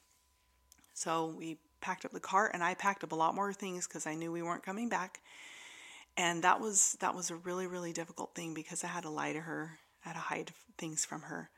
So 0.93 1.27
we 1.27 1.57
packed 1.81 2.05
up 2.05 2.11
the 2.11 2.19
car 2.19 2.49
and 2.53 2.63
I 2.63 2.75
packed 2.75 3.03
up 3.03 3.11
a 3.11 3.15
lot 3.15 3.35
more 3.35 3.53
things 3.53 3.87
because 3.87 4.07
I 4.07 4.15
knew 4.15 4.31
we 4.31 4.41
weren't 4.41 4.63
coming 4.63 4.89
back. 4.89 5.19
And 6.15 6.43
that 6.43 6.59
was 6.59 6.95
that 6.99 7.15
was 7.15 7.31
a 7.31 7.35
really 7.35 7.67
really 7.67 7.91
difficult 7.93 8.35
thing 8.35 8.53
because 8.53 8.83
I 8.83 8.87
had 8.87 9.03
to 9.03 9.09
lie 9.09 9.33
to 9.33 9.41
her, 9.41 9.79
I 10.05 10.09
had 10.09 10.13
to 10.13 10.19
hide 10.19 10.51
things 10.77 11.05
from 11.05 11.23
her, 11.23 11.49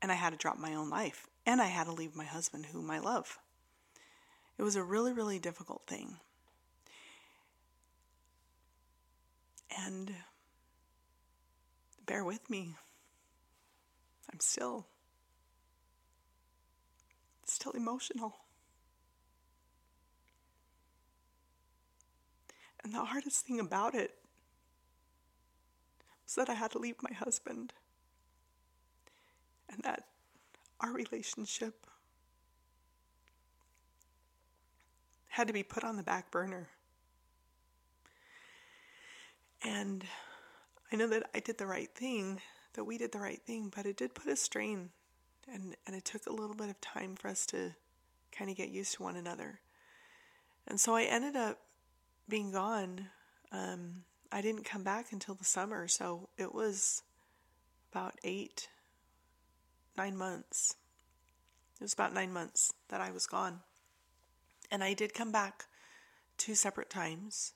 and 0.00 0.10
I 0.10 0.14
had 0.14 0.30
to 0.30 0.38
drop 0.38 0.58
my 0.58 0.74
own 0.74 0.88
life, 0.88 1.26
and 1.44 1.60
I 1.60 1.66
had 1.66 1.84
to 1.84 1.92
leave 1.92 2.16
my 2.16 2.24
husband 2.24 2.66
whom 2.66 2.90
I 2.90 2.98
love. 2.98 3.38
It 4.58 4.62
was 4.62 4.76
a 4.76 4.82
really 4.82 5.12
really 5.12 5.38
difficult 5.38 5.82
thing. 5.86 6.16
And 9.84 10.14
bear 12.06 12.24
with 12.24 12.48
me. 12.50 12.76
I'm 14.32 14.40
still 14.40 14.86
still 17.44 17.72
emotional. 17.72 18.41
And 22.84 22.92
the 22.92 23.04
hardest 23.04 23.46
thing 23.46 23.60
about 23.60 23.94
it 23.94 24.14
was 26.24 26.34
that 26.34 26.48
I 26.48 26.54
had 26.54 26.70
to 26.72 26.78
leave 26.78 26.96
my 27.02 27.14
husband 27.14 27.72
and 29.68 29.82
that 29.84 30.04
our 30.80 30.92
relationship 30.92 31.86
had 35.28 35.46
to 35.46 35.52
be 35.52 35.62
put 35.62 35.84
on 35.84 35.96
the 35.96 36.02
back 36.02 36.30
burner. 36.30 36.68
And 39.64 40.04
I 40.92 40.96
know 40.96 41.06
that 41.08 41.30
I 41.34 41.40
did 41.40 41.56
the 41.56 41.66
right 41.66 41.88
thing, 41.94 42.40
that 42.74 42.84
we 42.84 42.98
did 42.98 43.12
the 43.12 43.18
right 43.20 43.40
thing, 43.40 43.72
but 43.74 43.86
it 43.86 43.96
did 43.96 44.14
put 44.14 44.26
a 44.26 44.36
strain 44.36 44.90
and, 45.52 45.76
and 45.86 45.96
it 45.96 46.04
took 46.04 46.26
a 46.26 46.32
little 46.32 46.54
bit 46.54 46.68
of 46.68 46.80
time 46.80 47.14
for 47.16 47.28
us 47.28 47.46
to 47.46 47.72
kind 48.30 48.50
of 48.50 48.56
get 48.56 48.70
used 48.70 48.94
to 48.94 49.02
one 49.02 49.16
another. 49.16 49.60
And 50.66 50.78
so 50.78 50.94
I 50.94 51.04
ended 51.04 51.36
up 51.36 51.58
being 52.28 52.52
gone, 52.52 53.06
um, 53.50 54.04
I 54.30 54.40
didn't 54.40 54.64
come 54.64 54.82
back 54.82 55.12
until 55.12 55.34
the 55.34 55.44
summer, 55.44 55.88
so 55.88 56.28
it 56.38 56.54
was 56.54 57.02
about 57.90 58.14
eight, 58.24 58.68
nine 59.96 60.16
months. 60.16 60.76
It 61.80 61.84
was 61.84 61.92
about 61.92 62.14
nine 62.14 62.32
months 62.32 62.72
that 62.88 63.00
I 63.00 63.10
was 63.10 63.26
gone. 63.26 63.60
And 64.70 64.82
I 64.82 64.94
did 64.94 65.12
come 65.12 65.32
back 65.32 65.66
two 66.38 66.54
separate 66.54 66.88
times. 66.88 67.52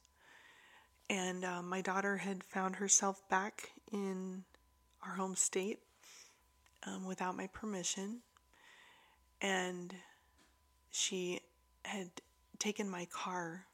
And 1.09 1.45
uh, 1.45 1.63
my 1.63 1.81
daughter 1.81 2.19
had 2.19 2.43
found 2.45 2.77
herself 2.77 3.27
back 3.29 3.71
in 3.93 4.45
our 5.03 5.15
home 5.15 5.37
state 5.37 5.79
um, 6.87 7.07
without 7.07 7.37
my 7.37 7.47
permission. 7.47 8.21
And 9.41 9.95
she 10.91 11.41
had 11.85 12.11
taken 12.59 12.91
my 12.91 13.07
car 13.07 13.66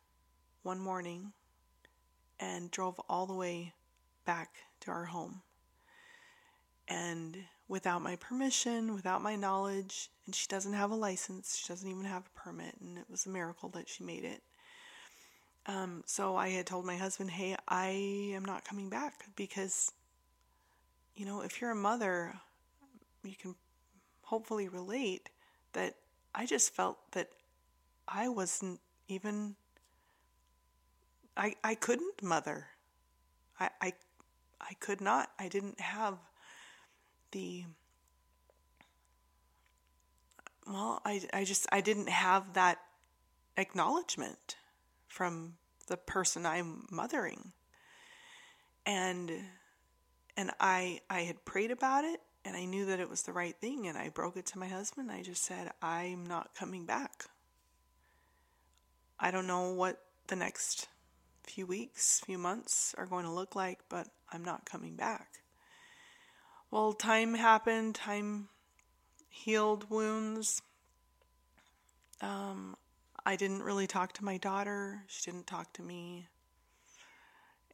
one 0.63 0.79
morning 0.79 1.33
and 2.41 2.71
drove 2.71 3.01
all 3.09 3.27
the 3.27 3.35
way 3.35 3.73
back 4.25 4.51
to 4.81 4.91
our 4.91 5.05
home. 5.05 5.43
And 6.89 7.37
without 7.69 8.03
my 8.03 8.17
permission, 8.17 8.95
without 8.95 9.23
my 9.23 9.37
knowledge, 9.37 10.11
and 10.27 10.35
she 10.35 10.47
doesn't 10.49 10.73
have 10.73 10.91
a 10.91 10.97
license, 10.97 11.57
she 11.57 11.69
doesn't 11.69 11.89
even 11.89 12.05
have 12.05 12.25
a 12.27 12.39
permit, 12.39 12.75
and 12.81 12.99
it 12.99 13.05
was 13.11 13.27
a 13.27 13.31
miracle 13.31 13.69
that 13.71 13.89
she 13.89 14.05
made 14.05 14.25
it. 14.25 14.43
Um, 15.67 16.03
so 16.07 16.37
I 16.37 16.49
had 16.49 16.67
told 16.67 16.85
my 16.85 16.97
husband, 16.97 17.31
hey, 17.31 17.57
I 17.69 18.33
am 18.35 18.45
not 18.45 18.65
coming 18.65 18.89
back 18.89 19.25
because, 19.37 19.93
you 21.15 21.25
know, 21.25 21.43
if 21.43 21.61
you're 21.61 21.71
a 21.71 21.77
mother, 21.77 22.35
you 23.23 23.37
can 23.41 23.55
hopefully 24.23 24.69
relate 24.69 25.29
that 25.73 25.95
I 26.35 26.47
just 26.47 26.75
felt 26.75 26.99
that 27.13 27.29
I 28.09 28.29
wasn't 28.29 28.81
even 29.09 29.55
I, 31.37 31.55
I 31.65 31.75
couldn't 31.75 32.23
mother. 32.23 32.67
I, 33.59 33.71
I, 33.81 33.93
I 34.61 34.75
could 34.81 35.01
not. 35.01 35.31
I 35.39 35.49
didn't 35.49 35.81
have 35.81 36.19
the, 37.33 37.65
well, 40.67 41.01
I, 41.05 41.23
I 41.33 41.45
just, 41.45 41.67
I 41.73 41.81
didn't 41.81 42.09
have 42.09 42.53
that 42.55 42.79
acknowledgement 43.57 44.57
from 45.09 45.55
the 45.89 45.97
person 45.97 46.47
I'm 46.47 46.87
mothering. 46.91 47.53
And, 48.85 49.31
and 50.37 50.51
I, 50.61 51.01
I 51.09 51.21
had 51.21 51.45
prayed 51.45 51.71
about 51.71 52.05
it 52.05 52.21
and 52.45 52.57
I 52.57 52.65
knew 52.65 52.87
that 52.87 53.01
it 53.01 53.09
was 53.09 53.23
the 53.23 53.33
right 53.33 53.55
thing 53.57 53.87
and 53.87 53.97
I 53.97 54.09
broke 54.09 54.37
it 54.37 54.47
to 54.47 54.59
my 54.59 54.69
husband. 54.69 55.11
I 55.11 55.23
just 55.23 55.45
said, 55.45 55.71
I'm 55.81 56.27
not 56.27 56.55
coming 56.55 56.85
back. 56.85 57.27
I 59.19 59.31
don't 59.31 59.47
know 59.47 59.73
what 59.73 60.01
the 60.27 60.37
next 60.37 60.89
few 61.45 61.67
weeks, 61.67 62.21
few 62.21 62.39
months 62.39 62.95
are 62.97 63.07
going 63.07 63.25
to 63.25 63.31
look 63.31 63.55
like, 63.55 63.81
but 63.89 64.09
I'm 64.33 64.45
not 64.45 64.65
coming 64.65 64.95
back. 64.95 65.41
Well, 66.71 66.93
time 66.93 67.35
happened, 67.35 67.95
time 67.95 68.49
healed 69.29 69.91
wounds. 69.91 70.63
Um, 72.21 72.77
I 73.27 73.37
didn't 73.37 73.63
really 73.63 73.87
talk 73.87 74.13
to 74.15 74.25
my 74.25 74.39
daughter, 74.39 75.03
she 75.07 75.31
didn't 75.31 75.47
talk 75.47 75.73
to 75.75 75.83
me. 75.83 76.29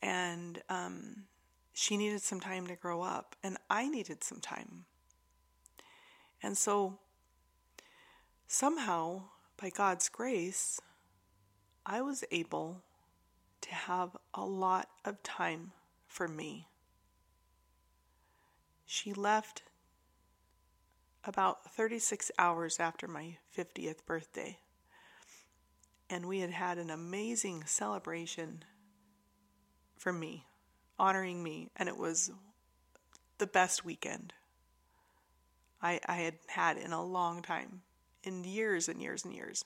And 0.03 0.63
um, 0.69 1.25
she 1.73 1.97
needed 1.97 2.23
some 2.23 2.41
time 2.41 2.67
to 2.67 2.77
grow 2.77 3.03
up, 3.03 3.37
and 3.43 3.57
I 3.69 3.89
needed 3.89 4.25
some 4.25 4.41
time. 4.41 4.85
And 6.43 6.57
so, 6.57 6.99
somehow, 8.47 9.23
by 9.61 9.71
God's 9.71 10.09
grace, 10.09 10.81
I 11.85 12.01
was 12.03 12.25
able 12.31 12.83
to 13.63 13.75
have 13.75 14.17
a 14.35 14.45
lot 14.45 14.89
of 15.05 15.23
time 15.23 15.73
for 16.07 16.29
me. 16.29 16.69
She 18.87 19.13
left 19.13 19.63
about 21.25 21.71
36 21.75 22.31
hours 22.39 22.81
after 22.81 23.07
my 23.07 23.37
50th 23.57 24.05
birthday. 24.07 24.59
And 26.09 26.27
we 26.27 26.41
had 26.41 26.51
had 26.51 26.79
an 26.79 26.91
amazing 26.91 27.65
celebration 27.67 28.65
for 29.99 30.13
me, 30.13 30.47
honoring 30.99 31.43
me, 31.43 31.69
and 31.77 31.89
it 31.89 31.99
was 31.99 32.31
the 33.37 33.47
best 33.47 33.85
weekend 33.85 34.33
I, 35.83 36.01
I 36.07 36.17
had 36.17 36.35
had 36.47 36.77
in 36.79 36.93
a 36.93 37.05
long 37.05 37.43
time, 37.43 37.83
in 38.23 38.43
years 38.45 38.89
and 38.89 39.01
years 39.03 39.25
and 39.25 39.35
years 39.35 39.65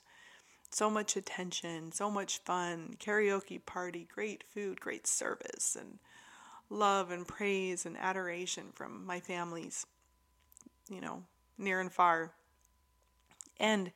so 0.75 0.89
much 0.89 1.17
attention, 1.17 1.93
so 1.93 2.11
much 2.11 2.39
fun, 2.39 2.97
karaoke 2.99 3.65
party, 3.65 4.09
great 4.13 4.45
food, 4.49 4.81
great 4.81 5.07
service, 5.07 5.77
and 5.79 5.99
love 6.71 7.11
and 7.11 7.29
praise 7.29 7.85
and 7.85 7.97
adoration 7.99 8.67
from 8.75 9.05
my 9.05 9.21
families, 9.21 9.87
you 10.89 11.01
know, 11.01 11.23
near 11.59 11.81
and 11.81 11.93
far. 11.93 12.33
And 13.61 13.93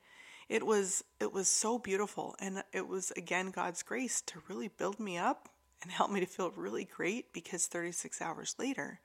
it 0.48 0.64
was 0.64 1.02
it 1.18 1.32
was 1.32 1.48
so 1.48 1.78
beautiful 1.78 2.36
and 2.38 2.62
it 2.72 2.86
was 2.86 3.10
again 3.12 3.50
God's 3.50 3.82
grace 3.82 4.20
to 4.22 4.42
really 4.48 4.68
build 4.68 5.00
me 5.00 5.18
up 5.18 5.48
and 5.82 5.90
help 5.90 6.10
me 6.10 6.20
to 6.20 6.26
feel 6.26 6.50
really 6.50 6.84
great 6.84 7.32
because 7.32 7.66
36 7.66 8.22
hours 8.22 8.54
later 8.58 9.00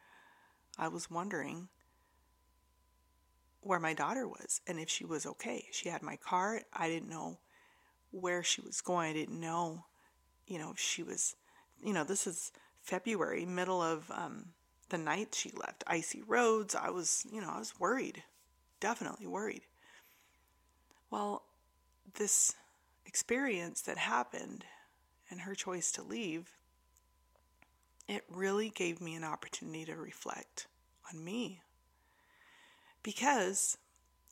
I 0.78 0.88
was 0.88 1.10
wondering 1.10 1.70
where 3.62 3.80
my 3.80 3.94
daughter 3.94 4.28
was 4.28 4.62
and 4.68 4.80
if 4.80 4.90
she 4.90 5.06
was 5.06 5.26
okay. 5.26 5.66
She 5.72 5.90
had 5.90 6.02
my 6.04 6.16
car. 6.16 6.62
I 6.74 6.88
didn't 6.88 7.10
know 7.10 7.40
where 8.12 8.44
she 8.44 8.62
was 8.62 8.82
going. 8.82 9.10
I 9.10 9.14
didn't 9.14 9.40
know, 9.40 9.86
you 10.48 10.60
know, 10.60 10.74
she 10.76 11.04
was, 11.04 11.36
you 11.84 11.94
know, 11.94 12.04
this 12.04 12.28
is 12.28 12.52
February, 12.82 13.46
middle 13.46 13.82
of 13.82 14.10
um, 14.12 14.48
the 14.90 14.98
night 14.98 15.34
she 15.34 15.52
left, 15.52 15.84
icy 15.88 16.22
roads. 16.22 16.76
I 16.76 16.90
was, 16.90 17.26
you 17.32 17.42
know, 17.42 17.50
I 17.50 17.60
was 17.60 17.80
worried, 17.80 18.24
definitely 18.80 19.28
worried. 19.28 19.64
Well, 21.10 21.44
this 22.16 22.54
experience 23.06 23.82
that 23.82 23.98
happened 23.98 24.66
and 25.30 25.42
her 25.42 25.56
choice 25.56 25.92
to 25.94 26.04
leave, 26.04 26.52
it 28.08 28.24
really 28.30 28.70
gave 28.70 29.00
me 29.00 29.16
an 29.16 29.24
opportunity 29.24 29.86
to 29.86 29.96
reflect 29.96 30.68
on 31.12 31.24
me. 31.24 31.62
Because 33.04 33.78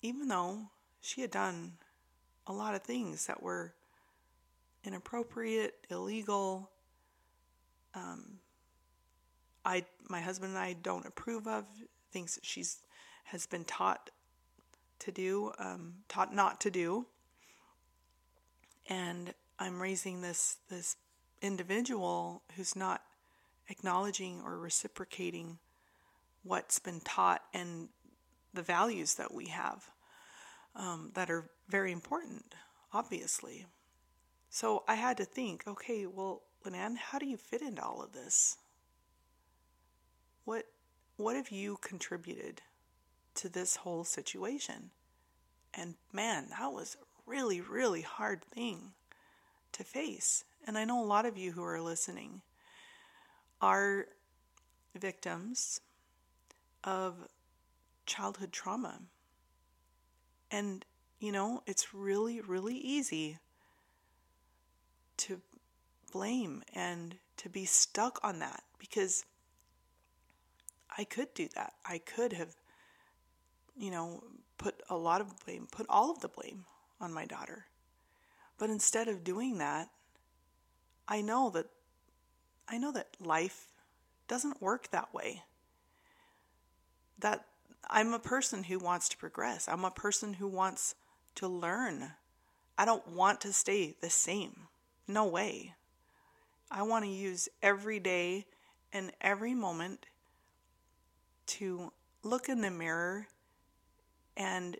even 0.02 0.28
though 0.28 0.70
she 1.02 1.22
had 1.22 1.32
done 1.32 1.74
a 2.50 2.54
lot 2.54 2.74
of 2.74 2.82
things 2.82 3.28
that 3.28 3.42
were 3.42 3.74
inappropriate, 4.84 5.76
illegal. 5.90 6.70
Um, 7.94 8.40
I 9.64 9.86
my 10.10 10.20
husband 10.20 10.56
and 10.56 10.60
I 10.60 10.74
don't 10.74 11.06
approve 11.06 11.48
of, 11.48 11.66
things 12.12 12.36
that 12.36 12.46
she's 12.46 12.78
has 13.26 13.46
been 13.46 13.64
taught 13.64 14.10
to 14.98 15.12
do, 15.12 15.52
um, 15.60 15.94
taught 16.10 16.34
not 16.34 16.60
to 16.62 16.72
do. 16.72 17.06
And 18.90 19.34
I'm 19.60 19.80
raising 19.80 20.22
this 20.22 20.58
this 20.70 20.96
individual 21.42 22.42
who's 22.56 22.76
not 22.76 23.04
acknowledging 23.70 24.42
or 24.44 24.58
reciprocating 24.58 25.60
what's 26.42 26.80
been 26.80 27.00
taught 27.02 27.44
and 27.54 27.90
the 28.56 28.64
values 28.64 29.16
that 29.16 29.32
we 29.32 29.46
have 29.46 29.92
um, 30.76 31.12
that 31.14 31.30
are 31.30 31.48
very 31.70 31.92
important, 31.92 32.56
obviously. 32.94 33.66
So 34.50 34.84
I 34.88 34.96
had 34.96 35.18
to 35.18 35.26
think, 35.26 35.64
okay, 35.68 36.06
well, 36.06 36.42
Linan, 36.66 36.98
how 36.98 37.20
do 37.20 37.26
you 37.26 37.38
fit 37.38 37.62
into 37.62 37.84
all 37.84 38.02
of 38.02 38.12
this? 38.12 38.58
What 40.46 40.66
what 41.18 41.36
have 41.36 41.50
you 41.50 41.78
contributed 41.82 42.62
to 43.36 43.50
this 43.50 43.78
whole 43.78 44.04
situation? 44.04 44.90
And 45.74 45.96
man, 46.14 46.48
that 46.50 46.72
was 46.72 46.96
a 47.00 47.30
really, 47.30 47.62
really 47.62 48.02
hard 48.02 48.44
thing 48.44 48.94
to 49.74 49.84
face. 49.84 50.46
And 50.66 50.78
I 50.78 50.86
know 50.86 51.04
a 51.04 51.06
lot 51.06 51.26
of 51.26 51.38
you 51.38 51.52
who 51.52 51.64
are 51.64 51.82
listening 51.82 52.42
are 53.62 54.08
victims 54.98 55.82
of 56.84 57.28
childhood 58.06 58.52
trauma. 58.52 59.00
And, 60.50 60.86
you 61.20 61.32
know, 61.32 61.64
it's 61.66 61.94
really, 61.94 62.42
really 62.42 62.76
easy 62.76 63.38
to 65.18 65.42
blame 66.12 66.64
and 66.74 67.16
to 67.38 67.50
be 67.50 67.66
stuck 67.66 68.20
on 68.24 68.40
that 68.40 68.64
because 68.80 69.26
I 70.98 71.04
could 71.04 71.34
do 71.34 71.48
that. 71.56 71.74
I 71.86 72.00
could 72.00 72.34
have, 72.34 72.56
you 73.78 73.92
know, 73.92 74.24
put 74.58 74.82
a 74.90 74.96
lot 74.96 75.22
of 75.22 75.34
blame, 75.46 75.68
put 75.72 75.86
all 75.90 76.12
of 76.12 76.22
the 76.22 76.28
blame 76.28 76.66
on 77.00 77.14
my 77.14 77.26
daughter. 77.26 77.66
But 78.58 78.70
instead 78.70 79.08
of 79.08 79.24
doing 79.24 79.58
that, 79.60 79.90
I 81.08 81.22
know 81.22 81.50
that 81.52 81.68
I 82.68 82.78
know 82.78 82.92
that 82.92 83.08
life 83.20 83.68
doesn't 84.28 84.62
work 84.62 84.92
that 84.92 85.14
way. 85.14 85.42
That 87.18 87.46
I'm 87.90 88.14
a 88.14 88.20
person 88.20 88.64
who 88.64 88.78
wants 88.78 89.10
to 89.10 89.18
progress. 89.18 89.68
I'm 89.68 89.84
a 89.84 89.92
person 89.92 90.34
who 90.34 90.48
wants 90.48 90.94
to 91.40 91.48
learn. 91.48 92.12
I 92.78 92.84
don't 92.84 93.08
want 93.08 93.40
to 93.42 93.54
stay 93.54 93.96
the 94.02 94.10
same. 94.10 94.68
No 95.08 95.26
way. 95.26 95.74
I 96.70 96.84
want 96.84 97.06
to 97.06 97.10
use 97.10 97.48
every 97.64 98.00
day 98.00 98.46
and 98.92 99.12
every 99.22 99.54
moment 99.54 100.06
to 101.48 101.94
look 102.24 102.50
in 102.50 102.62
the 102.62 102.70
mirror 102.70 103.28
and 104.36 104.78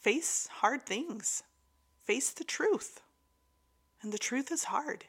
face 0.00 0.48
hard 0.50 0.86
things, 0.86 1.42
face 2.04 2.30
the 2.30 2.44
truth. 2.44 3.02
And 4.00 4.12
the 4.12 4.18
truth 4.18 4.50
is 4.50 4.64
hard. 4.64 5.04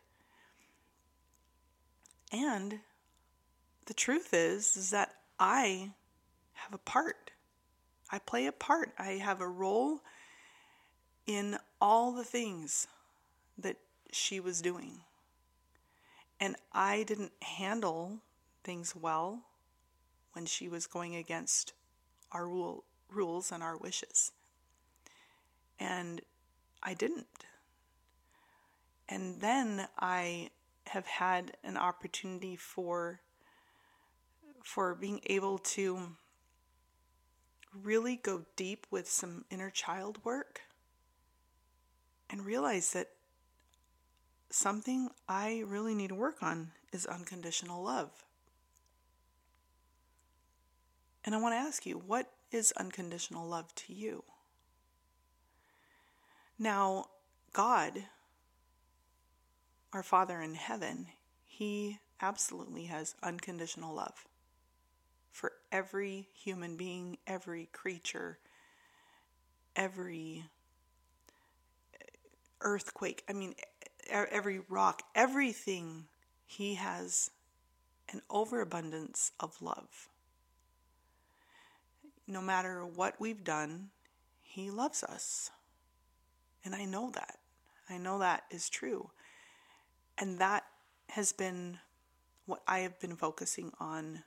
And 2.31 2.79
the 3.85 3.93
truth 3.93 4.33
is, 4.33 4.75
is 4.75 4.89
that 4.89 5.13
I 5.39 5.91
have 6.53 6.73
a 6.73 6.79
part. 6.79 7.31
I 8.11 8.19
play 8.19 8.47
a 8.47 8.51
part. 8.51 8.91
I 8.99 9.11
have 9.11 9.39
a 9.39 9.47
role 9.47 10.01
in 11.27 11.57
all 11.81 12.13
the 12.13 12.23
things 12.23 12.87
that 13.57 13.75
she 14.11 14.39
was 14.39 14.61
doing. 14.61 15.01
And 16.39 16.55
I 16.71 17.03
didn't 17.03 17.33
handle 17.41 18.19
things 18.63 18.95
well 18.95 19.41
when 20.33 20.45
she 20.45 20.69
was 20.69 20.87
going 20.87 21.15
against 21.15 21.73
our 22.31 22.47
rule, 22.47 22.83
rules 23.11 23.51
and 23.51 23.61
our 23.61 23.77
wishes. 23.77 24.31
And 25.79 26.21
I 26.81 26.93
didn't. 26.93 27.45
And 29.09 29.41
then 29.41 29.87
I 29.99 30.49
have 30.87 31.05
had 31.05 31.57
an 31.63 31.77
opportunity 31.77 32.55
for 32.55 33.19
for 34.63 34.93
being 34.95 35.21
able 35.27 35.57
to 35.57 35.97
really 37.83 38.17
go 38.17 38.43
deep 38.57 38.85
with 38.91 39.09
some 39.09 39.45
inner 39.49 39.69
child 39.69 40.17
work 40.25 40.61
and 42.29 42.45
realize 42.45 42.91
that 42.93 43.09
something 44.49 45.09
I 45.27 45.63
really 45.65 45.95
need 45.95 46.09
to 46.09 46.15
work 46.15 46.41
on 46.41 46.71
is 46.91 47.05
unconditional 47.05 47.83
love. 47.83 48.11
And 51.25 51.35
I 51.35 51.41
want 51.41 51.53
to 51.53 51.57
ask 51.57 51.85
you, 51.85 51.97
what 51.97 52.31
is 52.51 52.71
unconditional 52.77 53.47
love 53.47 53.73
to 53.75 53.93
you? 53.93 54.23
Now, 56.57 57.07
God, 57.53 58.03
our 59.93 60.03
Father 60.03 60.41
in 60.41 60.55
heaven, 60.55 61.07
He 61.45 61.99
absolutely 62.21 62.85
has 62.85 63.15
unconditional 63.21 63.93
love 63.93 64.25
for 65.31 65.51
every 65.71 66.29
human 66.33 66.77
being, 66.77 67.17
every 67.27 67.69
creature, 67.71 68.39
every 69.75 70.45
earthquake. 72.61 73.23
I 73.29 73.33
mean, 73.33 73.55
every 74.09 74.59
rock, 74.69 75.03
everything, 75.15 76.05
He 76.45 76.75
has 76.75 77.31
an 78.11 78.21
overabundance 78.29 79.31
of 79.39 79.61
love. 79.61 80.09
No 82.27 82.41
matter 82.41 82.85
what 82.85 83.19
we've 83.19 83.43
done, 83.43 83.89
He 84.41 84.71
loves 84.71 85.03
us. 85.03 85.51
And 86.63 86.75
I 86.75 86.85
know 86.85 87.11
that. 87.11 87.37
I 87.89 87.97
know 87.97 88.19
that 88.19 88.43
is 88.51 88.69
true. 88.69 89.09
And 90.17 90.39
that 90.39 90.63
has 91.09 91.31
been 91.31 91.79
what 92.45 92.61
I 92.67 92.79
have 92.79 92.99
been 92.99 93.15
focusing 93.15 93.71
on 93.79 94.23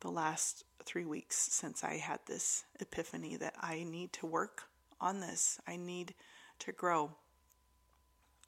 the 0.00 0.10
last 0.10 0.64
three 0.84 1.04
weeks 1.04 1.36
since 1.36 1.84
I 1.84 1.96
had 1.96 2.20
this 2.26 2.64
epiphany 2.80 3.36
that 3.36 3.54
I 3.60 3.84
need 3.84 4.12
to 4.14 4.26
work 4.26 4.64
on 5.00 5.20
this. 5.20 5.60
I 5.66 5.76
need 5.76 6.14
to 6.62 6.72
grow 6.72 7.10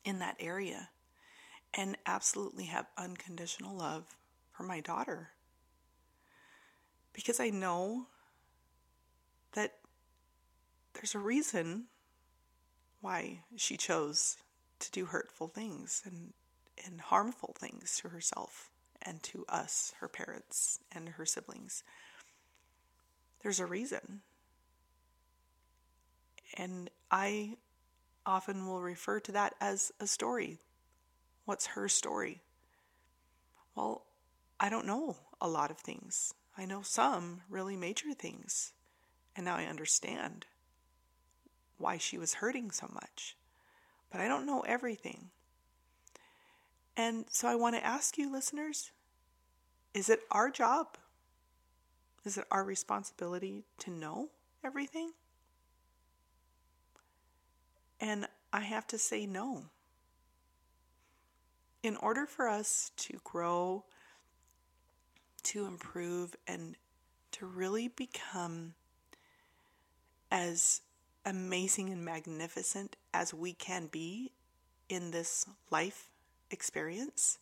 in 0.05 0.19
that 0.19 0.37
area 0.39 0.89
and 1.73 1.97
absolutely 2.07 2.67
have 2.67 2.87
unconditional 2.97 3.77
love 3.77 4.05
for 4.53 4.63
my 4.63 4.81
daughter. 4.81 5.31
Because 7.13 7.41
I 7.41 7.51
know 7.51 8.07
that 9.55 9.75
there's 10.95 11.15
a 11.15 11.19
reason 11.19 11.85
why 13.01 13.41
she 13.57 13.77
chose 13.77 14.37
to 14.79 14.91
do 14.91 15.07
hurtful 15.07 15.49
things 15.49 16.03
and, 16.05 16.33
and 16.87 17.01
harmful 17.01 17.55
things 17.59 17.99
to 18.01 18.09
herself 18.09 18.71
and 19.03 19.23
to 19.23 19.45
us, 19.49 19.93
her 20.01 20.09
parents, 20.09 20.79
and 20.93 21.11
her 21.11 21.27
siblings. 21.27 21.83
There's 23.43 23.61
a 23.61 23.67
reason. 23.67 24.23
And 26.57 26.89
I 27.11 27.57
often 28.27 28.67
will 28.67 28.81
refer 28.81 29.21
to 29.21 29.33
that 29.33 29.55
as 29.61 29.93
a 30.01 30.07
story. 30.07 30.59
What's 31.45 31.67
her 31.67 31.89
story? 31.89 32.43
Well, 33.75 34.05
I 34.59 34.69
don't 34.69 34.87
know 34.87 35.17
a 35.41 35.49
lot 35.49 35.71
of 35.71 35.79
things. 35.79 36.35
I 36.57 36.65
know 36.65 36.83
some 36.83 37.43
really 37.49 37.77
major 37.77 38.13
things. 38.13 38.73
And 39.37 39.45
now 39.45 39.57
I 39.57 39.65
understand 39.65 40.47
why 41.77 41.99
she 41.99 42.19
was 42.19 42.35
hurting 42.35 42.71
so 42.71 42.89
much. 42.93 43.37
But 44.11 44.21
I 44.21 44.29
don't 44.29 44.47
know 44.47 44.61
everything. 44.61 45.31
And 46.97 47.25
so 47.29 47.49
I 47.49 47.57
want 47.57 47.75
to 47.75 47.85
ask 47.85 48.17
you, 48.17 48.31
listeners 48.31 48.91
is 49.93 50.09
it 50.09 50.21
our 50.31 50.51
job? 50.51 50.99
Is 52.25 52.37
it 52.39 52.47
our 52.51 52.65
responsibility 52.65 53.65
to 53.79 53.91
know 53.91 54.31
everything? 54.65 55.13
And 58.01 58.27
I 58.53 58.61
have 58.61 58.87
to 58.89 58.99
say 58.99 59.27
no. 59.27 59.65
In 61.83 61.97
order 61.97 62.27
for 62.27 62.49
us 62.49 62.91
to 62.97 63.21
grow, 63.25 63.85
to 65.45 65.67
improve, 65.67 66.35
and 66.47 66.77
to 67.33 67.47
really 67.47 67.89
become 67.89 68.75
as 70.31 70.81
amazing 71.27 71.91
and 71.91 72.05
magnificent 72.05 72.97
as 73.13 73.35
we 73.35 73.53
can 73.53 73.87
be 73.87 74.33
in 74.89 75.11
this 75.11 75.47
life 75.71 76.09
experience, 76.51 77.39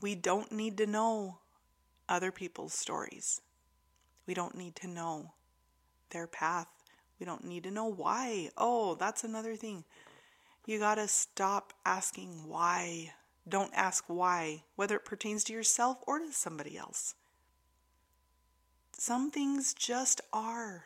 we 0.00 0.14
don't 0.14 0.52
need 0.52 0.76
to 0.78 0.86
know 0.86 1.38
other 2.08 2.32
people's 2.32 2.74
stories. 2.74 3.40
We 4.26 4.34
don't 4.34 4.56
need 4.56 4.76
to 4.76 4.86
know 4.86 5.32
their 6.10 6.26
path. 6.26 6.68
We 7.20 7.26
don't 7.26 7.44
need 7.44 7.64
to 7.64 7.70
know 7.70 7.84
why. 7.84 8.50
Oh, 8.56 8.94
that's 8.94 9.22
another 9.22 9.54
thing. 9.54 9.84
You 10.66 10.78
got 10.78 10.94
to 10.96 11.06
stop 11.06 11.74
asking, 11.84 12.48
why 12.48 13.12
Don't 13.48 13.72
ask 13.74 14.04
why, 14.06 14.62
whether 14.76 14.96
it 14.96 15.04
pertains 15.04 15.44
to 15.44 15.52
yourself 15.52 15.98
or 16.06 16.18
to 16.20 16.32
somebody 16.32 16.76
else. 16.76 17.14
Some 18.92 19.30
things 19.30 19.74
just 19.74 20.20
are. 20.32 20.84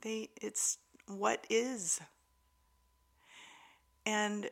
They 0.00 0.30
it's 0.40 0.78
what 1.06 1.46
is. 1.50 2.00
And 4.04 4.50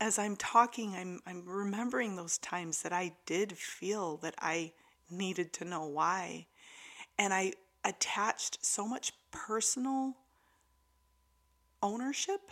as 0.00 0.18
I'm 0.18 0.36
talking, 0.36 0.94
I'm 0.94 1.20
I'm 1.26 1.44
remembering 1.46 2.16
those 2.16 2.38
times 2.38 2.82
that 2.82 2.92
I 2.92 3.12
did 3.24 3.52
feel 3.52 4.16
that 4.18 4.34
I 4.40 4.72
needed 5.10 5.52
to 5.54 5.64
know 5.64 5.86
why. 5.86 6.46
And 7.18 7.32
I 7.32 7.52
attached 7.84 8.64
so 8.64 8.86
much 8.86 9.12
personal 9.30 10.14
ownership 11.82 12.50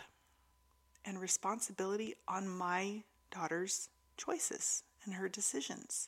and 1.05 1.19
responsibility 1.19 2.15
on 2.27 2.47
my 2.47 3.03
daughter's 3.31 3.89
choices 4.15 4.83
and 5.05 5.15
her 5.15 5.27
decisions. 5.27 6.07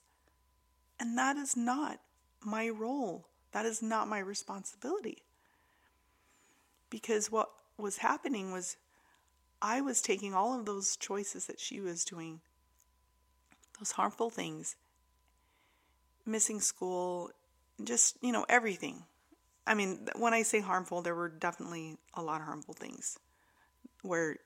And 1.00 1.18
that 1.18 1.36
is 1.36 1.58
not 1.58 2.00
my 2.44 2.70
role. 2.70 3.26
That 3.52 3.66
is 3.66 3.82
not 3.82 4.08
my 4.08 4.20
responsibility. 4.20 5.24
Because 6.90 7.32
what 7.32 7.50
was 7.78 7.98
happening 7.98 8.52
was 8.52 8.78
I 9.62 9.82
was 9.82 10.02
taking 10.02 10.34
all 10.34 10.58
of 10.58 10.66
those 10.66 10.96
choices 10.96 11.48
that 11.48 11.60
she 11.60 11.80
was 11.82 12.06
doing, 12.06 12.42
those 13.80 13.92
harmful 13.92 14.30
things, 14.30 14.76
missing 16.26 16.60
school, 16.60 17.32
just, 17.84 18.18
you 18.22 18.32
know, 18.32 18.46
everything. 18.48 19.04
I 19.68 19.74
mean, 19.74 20.08
when 20.16 20.34
I 20.34 20.44
say 20.44 20.60
harmful, 20.60 21.02
there 21.02 21.16
were 21.16 21.30
definitely 21.30 21.98
a 22.14 22.22
lot 22.22 22.42
of 22.42 22.48
harmful 22.48 22.74
things 22.74 23.18
where 24.02 24.38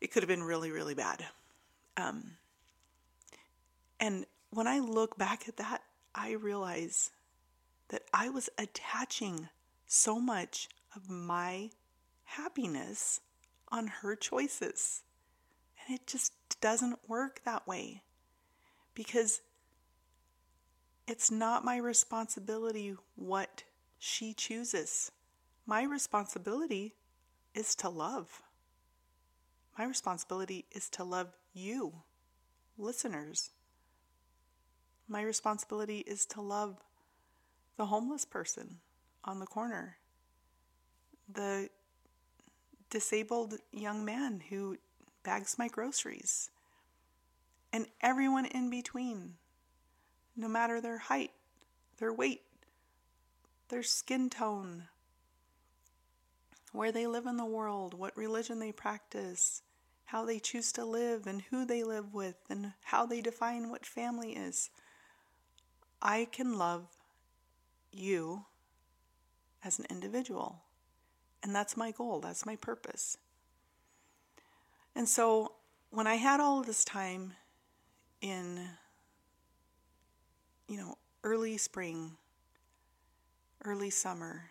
it 0.00 0.10
could 0.12 0.22
have 0.22 0.28
been 0.28 0.42
really, 0.42 0.70
really 0.70 0.94
bad. 0.94 1.24
Um, 1.96 2.32
and 4.00 4.26
when 4.50 4.66
I 4.66 4.80
look 4.80 5.16
back 5.16 5.48
at 5.48 5.58
that, 5.58 5.82
I 6.14 6.32
realize 6.32 7.10
that 7.88 8.02
I 8.12 8.30
was 8.30 8.48
attaching 8.58 9.48
so 9.86 10.18
much 10.18 10.68
of 10.96 11.08
my 11.08 11.70
happiness 12.24 13.20
on 13.68 13.86
her 13.86 14.16
choices. 14.16 15.02
And 15.86 15.94
it 15.96 16.06
just 16.06 16.32
doesn't 16.60 16.98
work 17.08 17.42
that 17.44 17.66
way 17.66 18.02
because 18.94 19.40
it's 21.10 21.28
not 21.28 21.64
my 21.64 21.76
responsibility 21.76 22.94
what 23.16 23.64
she 23.98 24.32
chooses. 24.32 25.10
My 25.66 25.82
responsibility 25.82 26.94
is 27.52 27.74
to 27.76 27.88
love. 27.88 28.42
My 29.76 29.86
responsibility 29.86 30.66
is 30.70 30.88
to 30.90 31.02
love 31.02 31.36
you, 31.52 31.92
listeners. 32.78 33.50
My 35.08 35.22
responsibility 35.22 35.98
is 36.06 36.26
to 36.26 36.40
love 36.40 36.76
the 37.76 37.86
homeless 37.86 38.24
person 38.24 38.76
on 39.24 39.40
the 39.40 39.46
corner, 39.46 39.96
the 41.32 41.70
disabled 42.88 43.54
young 43.72 44.04
man 44.04 44.42
who 44.48 44.76
bags 45.24 45.58
my 45.58 45.66
groceries, 45.66 46.50
and 47.72 47.88
everyone 48.00 48.46
in 48.46 48.70
between, 48.70 49.34
no 50.40 50.48
matter 50.48 50.80
their 50.80 50.98
height, 50.98 51.32
their 51.98 52.12
weight, 52.12 52.40
their 53.68 53.82
skin 53.82 54.30
tone, 54.30 54.84
where 56.72 56.90
they 56.90 57.06
live 57.06 57.26
in 57.26 57.36
the 57.36 57.44
world, 57.44 57.92
what 57.92 58.16
religion 58.16 58.58
they 58.58 58.72
practice, 58.72 59.62
how 60.06 60.24
they 60.24 60.38
choose 60.38 60.72
to 60.72 60.84
live, 60.84 61.26
and 61.26 61.42
who 61.50 61.66
they 61.66 61.84
live 61.84 62.14
with, 62.14 62.36
and 62.48 62.72
how 62.84 63.04
they 63.04 63.20
define 63.20 63.68
what 63.68 63.84
family 63.84 64.32
is. 64.32 64.70
I 66.00 66.26
can 66.32 66.56
love 66.56 66.86
you 67.92 68.46
as 69.62 69.78
an 69.78 69.86
individual. 69.90 70.62
And 71.42 71.54
that's 71.54 71.76
my 71.76 71.90
goal, 71.90 72.20
that's 72.20 72.46
my 72.46 72.56
purpose. 72.56 73.18
And 74.94 75.08
so 75.08 75.52
when 75.90 76.06
I 76.06 76.14
had 76.14 76.40
all 76.40 76.62
this 76.62 76.84
time 76.84 77.34
in, 78.22 78.68
you 80.70 80.76
know, 80.76 80.96
early 81.24 81.56
spring, 81.56 82.12
early 83.64 83.90
summer, 83.90 84.50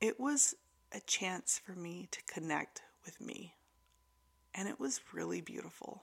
it 0.00 0.18
was 0.18 0.56
a 0.92 0.98
chance 0.98 1.60
for 1.64 1.72
me 1.72 2.08
to 2.10 2.20
connect 2.24 2.82
with 3.04 3.20
me. 3.20 3.54
And 4.52 4.68
it 4.68 4.80
was 4.80 5.00
really 5.12 5.40
beautiful. 5.40 6.02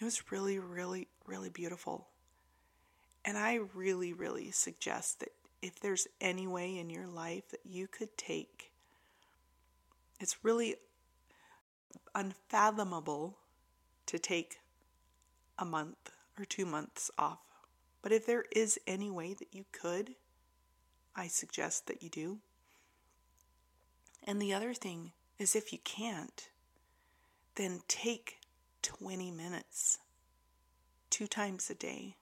It 0.00 0.04
was 0.04 0.32
really, 0.32 0.58
really, 0.58 1.06
really 1.26 1.50
beautiful. 1.50 2.08
And 3.26 3.36
I 3.36 3.60
really, 3.74 4.14
really 4.14 4.50
suggest 4.50 5.20
that 5.20 5.32
if 5.60 5.78
there's 5.80 6.08
any 6.18 6.46
way 6.46 6.78
in 6.78 6.88
your 6.88 7.06
life 7.06 7.46
that 7.50 7.60
you 7.66 7.88
could 7.88 8.16
take, 8.16 8.72
it's 10.18 10.42
really 10.42 10.76
unfathomable 12.14 13.36
to 14.06 14.18
take 14.18 14.60
a 15.58 15.66
month 15.66 16.10
or 16.42 16.44
two 16.44 16.66
months 16.66 17.10
off. 17.16 17.38
But 18.02 18.10
if 18.10 18.26
there 18.26 18.44
is 18.50 18.80
any 18.86 19.10
way 19.10 19.32
that 19.32 19.54
you 19.54 19.64
could, 19.70 20.16
I 21.14 21.28
suggest 21.28 21.86
that 21.86 22.02
you 22.02 22.08
do. 22.08 22.38
And 24.24 24.42
the 24.42 24.52
other 24.52 24.74
thing 24.74 25.12
is 25.38 25.54
if 25.54 25.72
you 25.72 25.78
can't, 25.84 26.48
then 27.54 27.82
take 27.86 28.38
20 28.82 29.30
minutes 29.30 29.98
two 31.10 31.26
times 31.26 31.70
a 31.70 31.74
day 31.74 32.16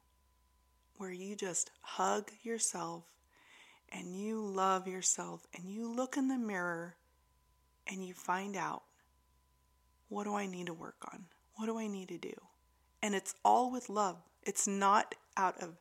where 0.99 1.13
you 1.13 1.35
just 1.35 1.71
hug 1.81 2.31
yourself 2.43 3.05
and 3.91 4.15
you 4.15 4.45
love 4.45 4.87
yourself 4.87 5.47
and 5.55 5.71
you 5.71 5.91
look 5.91 6.17
in 6.17 6.29
the 6.29 6.37
mirror 6.37 6.97
and 7.87 8.05
you 8.05 8.13
find 8.13 8.57
out 8.57 8.83
what 10.09 10.25
do 10.25 10.35
I 10.35 10.47
need 10.47 10.67
to 10.67 10.75
work 10.75 10.97
on? 11.13 11.25
What 11.55 11.67
do 11.67 11.79
I 11.79 11.87
need 11.87 12.09
to 12.09 12.19
do? 12.19 12.35
And 13.03 13.15
it's 13.15 13.35
all 13.45 13.71
with 13.71 13.89
love. 13.89 14.17
It's 14.43 14.67
not 14.67 15.15
out 15.37 15.63
of 15.63 15.77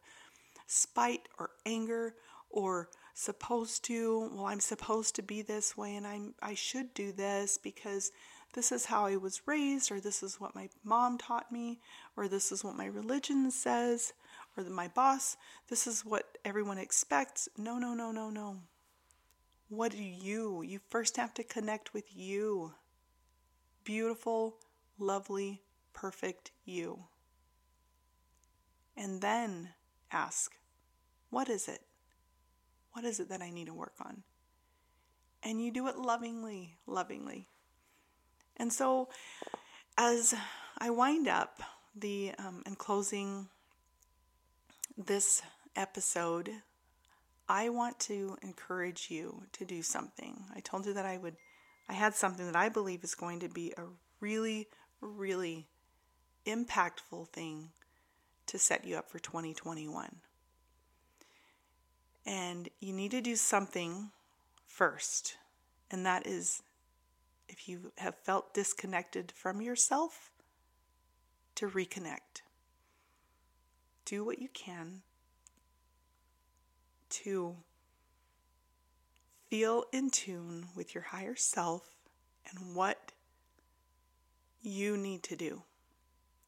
spite 0.67 1.27
or 1.37 1.49
anger 1.65 2.13
or 2.49 2.89
supposed 3.13 3.83
to, 3.85 4.29
well 4.33 4.45
I'm 4.45 4.59
supposed 4.59 5.15
to 5.15 5.21
be 5.21 5.41
this 5.41 5.75
way 5.75 5.95
and 5.95 6.07
I'm 6.07 6.33
I 6.41 6.53
should 6.53 6.93
do 6.93 7.11
this 7.11 7.57
because 7.57 8.11
this 8.53 8.71
is 8.71 8.85
how 8.85 9.05
I 9.05 9.17
was 9.17 9.45
raised 9.45 9.91
or 9.91 9.99
this 9.99 10.23
is 10.23 10.39
what 10.39 10.55
my 10.55 10.69
mom 10.83 11.17
taught 11.17 11.51
me 11.51 11.79
or 12.15 12.27
this 12.27 12.51
is 12.51 12.63
what 12.63 12.75
my 12.75 12.85
religion 12.85 13.51
says 13.51 14.13
or 14.57 14.63
my 14.63 14.87
boss, 14.87 15.37
this 15.67 15.85
is 15.85 16.05
what 16.05 16.37
everyone 16.43 16.77
expects. 16.77 17.47
No, 17.57 17.77
no, 17.77 17.93
no, 17.93 18.11
no, 18.11 18.29
no. 18.29 18.57
What 19.69 19.91
do 19.91 20.03
you? 20.03 20.63
You 20.63 20.79
first 20.89 21.17
have 21.17 21.33
to 21.35 21.43
connect 21.43 21.93
with 21.93 22.05
you. 22.15 22.73
Beautiful, 23.83 24.57
lovely, 24.97 25.61
perfect 25.93 26.51
you. 26.65 27.05
And 28.95 29.21
then 29.21 29.69
ask, 30.11 30.55
what 31.29 31.49
is 31.49 31.67
it? 31.67 31.81
What 32.93 33.05
is 33.05 33.19
it 33.19 33.29
that 33.29 33.41
I 33.41 33.49
need 33.49 33.67
to 33.67 33.73
work 33.73 33.93
on? 34.01 34.23
And 35.43 35.63
you 35.63 35.71
do 35.71 35.87
it 35.87 35.97
lovingly, 35.97 36.75
lovingly. 36.85 37.47
And 38.57 38.73
so, 38.73 39.07
as 39.97 40.33
I 40.77 40.89
wind 40.89 41.27
up 41.27 41.61
the 41.95 42.33
um, 42.37 42.63
and 42.65 42.77
closing 42.77 43.47
this 44.97 45.41
episode, 45.75 46.51
I 47.47 47.69
want 47.69 47.99
to 48.01 48.37
encourage 48.41 49.07
you 49.09 49.43
to 49.53 49.65
do 49.65 49.81
something. 49.81 50.43
I 50.53 50.59
told 50.59 50.85
you 50.85 50.93
that 50.93 51.05
I 51.05 51.17
would, 51.17 51.35
I 51.87 51.93
had 51.93 52.15
something 52.15 52.45
that 52.45 52.55
I 52.55 52.69
believe 52.69 53.03
is 53.03 53.15
going 53.15 53.39
to 53.39 53.49
be 53.49 53.73
a 53.77 53.83
really, 54.19 54.67
really 55.01 55.67
impactful 56.45 57.29
thing 57.29 57.69
to 58.47 58.57
set 58.57 58.85
you 58.85 58.97
up 58.97 59.09
for 59.09 59.19
2021. 59.19 60.15
And 62.25 62.69
you 62.79 62.93
need 62.93 63.11
to 63.11 63.21
do 63.21 63.35
something 63.35 64.11
first, 64.67 65.37
and 65.89 66.05
that 66.05 66.27
is 66.27 66.61
if 67.47 67.67
you 67.67 67.91
have 67.97 68.15
felt 68.15 68.53
disconnected 68.53 69.31
from 69.35 69.61
yourself, 69.61 70.29
to 71.55 71.67
reconnect 71.67 72.43
do 74.05 74.23
what 74.23 74.39
you 74.39 74.47
can 74.53 75.01
to 77.09 77.55
feel 79.49 79.83
in 79.91 80.09
tune 80.09 80.65
with 80.75 80.95
your 80.95 81.03
higher 81.03 81.35
self 81.35 81.87
and 82.49 82.73
what 82.73 83.11
you 84.63 84.97
need 84.97 85.21
to 85.21 85.35
do 85.35 85.61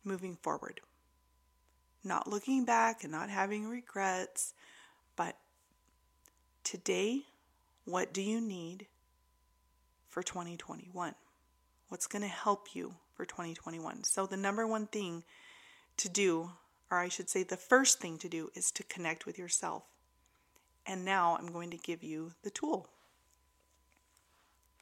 moving 0.03 0.35
forward. 0.35 0.81
Not 2.03 2.27
looking 2.27 2.65
back 2.65 3.03
and 3.03 3.11
not 3.11 3.29
having 3.29 3.67
regrets, 3.67 4.53
but 5.15 5.37
today, 6.63 7.21
what 7.85 8.13
do 8.13 8.21
you 8.21 8.41
need 8.41 8.87
for 10.09 10.23
2021? 10.23 11.13
what's 11.91 12.07
going 12.07 12.21
to 12.21 12.27
help 12.29 12.73
you 12.73 12.95
for 13.15 13.25
2021. 13.25 14.05
So, 14.05 14.25
the 14.25 14.37
number 14.37 14.65
one 14.65 14.87
thing 14.87 15.25
to 15.97 16.07
do, 16.07 16.51
or 16.89 16.99
I 16.99 17.09
should 17.09 17.29
say, 17.29 17.43
the 17.43 17.57
first 17.57 17.99
thing 17.99 18.17
to 18.19 18.29
do, 18.29 18.49
is 18.55 18.71
to 18.71 18.83
connect 18.83 19.25
with 19.25 19.37
yourself. 19.37 19.83
And 20.85 21.03
now 21.03 21.35
I'm 21.37 21.51
going 21.51 21.69
to 21.71 21.77
give 21.77 22.01
you 22.01 22.31
the 22.43 22.49
tool. 22.49 22.87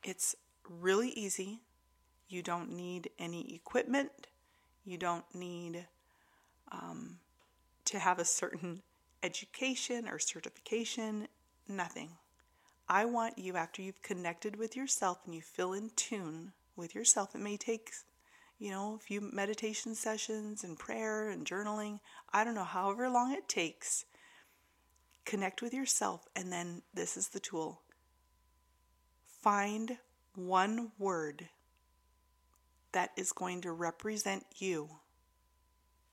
It's 0.03 0.35
really 0.69 1.09
easy. 1.09 1.61
You 2.29 2.43
don't 2.43 2.73
need 2.73 3.09
any 3.17 3.55
equipment. 3.55 4.11
You 4.89 4.97
don't 4.97 5.35
need 5.35 5.85
um, 6.71 7.19
to 7.85 7.99
have 7.99 8.17
a 8.17 8.25
certain 8.25 8.81
education 9.21 10.09
or 10.09 10.17
certification. 10.17 11.27
Nothing. 11.67 12.09
I 12.87 13.05
want 13.05 13.37
you, 13.37 13.55
after 13.55 13.83
you've 13.83 14.01
connected 14.01 14.55
with 14.55 14.75
yourself 14.75 15.19
and 15.25 15.35
you 15.35 15.43
feel 15.43 15.73
in 15.73 15.91
tune 15.95 16.53
with 16.75 16.95
yourself, 16.95 17.35
it 17.35 17.37
may 17.37 17.55
take, 17.55 17.91
you 18.57 18.71
know, 18.71 18.95
a 18.95 18.97
few 18.97 19.21
meditation 19.21 19.93
sessions 19.93 20.63
and 20.63 20.79
prayer 20.79 21.29
and 21.29 21.45
journaling. 21.45 21.99
I 22.33 22.43
don't 22.43 22.55
know, 22.55 22.63
however 22.63 23.09
long 23.09 23.31
it 23.31 23.47
takes. 23.47 24.05
Connect 25.23 25.61
with 25.61 25.71
yourself, 25.71 26.27
and 26.35 26.51
then 26.51 26.81
this 26.95 27.15
is 27.15 27.27
the 27.27 27.39
tool. 27.39 27.83
Find 29.43 29.99
one 30.33 30.93
word 30.97 31.47
that 32.91 33.11
is 33.15 33.31
going 33.31 33.61
to 33.61 33.71
represent 33.71 34.45
you 34.57 34.89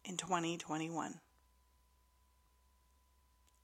in 0.04 0.16
2021 0.16 1.20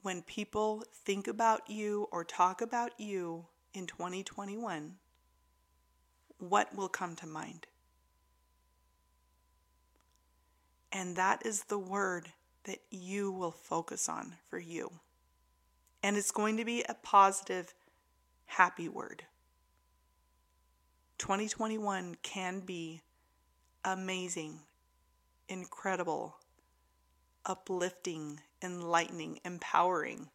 when 0.03 0.23
people 0.23 0.85
think 0.93 1.29
about 1.29 1.71
you 1.71 2.09
or 2.11 2.25
talk 2.25 2.61
about 2.61 2.99
you 2.99 3.47
in 3.73 3.87
2021, 3.87 4.97
what 6.39 6.75
will 6.75 6.89
come 6.89 7.15
to 7.17 7.27
mind? 7.27 7.67
And 10.91 11.17
that 11.17 11.47
is 11.47 11.65
the 11.65 11.79
word 11.79 12.29
that 12.65 12.81
you 12.91 13.31
will 13.33 13.53
focus 13.53 14.09
on 14.09 14.35
for 14.51 14.59
you. 14.59 14.91
And 16.03 16.17
it's 16.17 16.33
going 16.33 16.57
to 16.57 16.65
be 16.65 16.83
a 16.83 16.95
positive, 16.95 17.73
happy 18.47 18.89
word. 18.89 19.25
2021 21.23 22.17
can 22.25 22.59
be 22.59 23.01
amazing, 23.85 24.59
incredible, 25.49 26.35
uplifting, 27.47 28.41
enlightening, 28.61 29.39
empowering. 29.45 30.29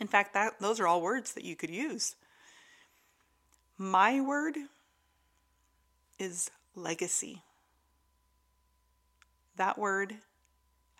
In 0.00 0.06
fact, 0.06 0.32
that 0.32 0.58
those 0.60 0.80
are 0.80 0.86
all 0.86 1.02
words 1.02 1.34
that 1.34 1.44
you 1.44 1.56
could 1.56 1.68
use. 1.68 2.16
My 3.76 4.18
word 4.18 4.56
is 6.18 6.50
legacy. 6.74 7.42
That 9.56 9.76
word 9.76 10.14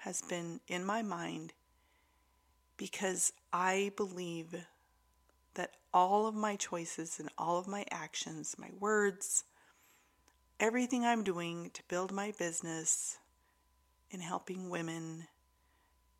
has 0.00 0.20
been 0.20 0.60
in 0.68 0.84
my 0.84 1.00
mind 1.00 1.54
because 2.76 3.32
I 3.54 3.92
believe 3.96 4.54
all 5.96 6.26
of 6.26 6.34
my 6.34 6.56
choices 6.56 7.18
and 7.18 7.30
all 7.38 7.58
of 7.58 7.66
my 7.66 7.82
actions, 7.90 8.54
my 8.58 8.68
words, 8.78 9.44
everything 10.60 11.06
I'm 11.06 11.24
doing 11.24 11.70
to 11.72 11.82
build 11.88 12.12
my 12.12 12.34
business 12.38 13.16
in 14.10 14.20
helping 14.20 14.68
women 14.68 15.26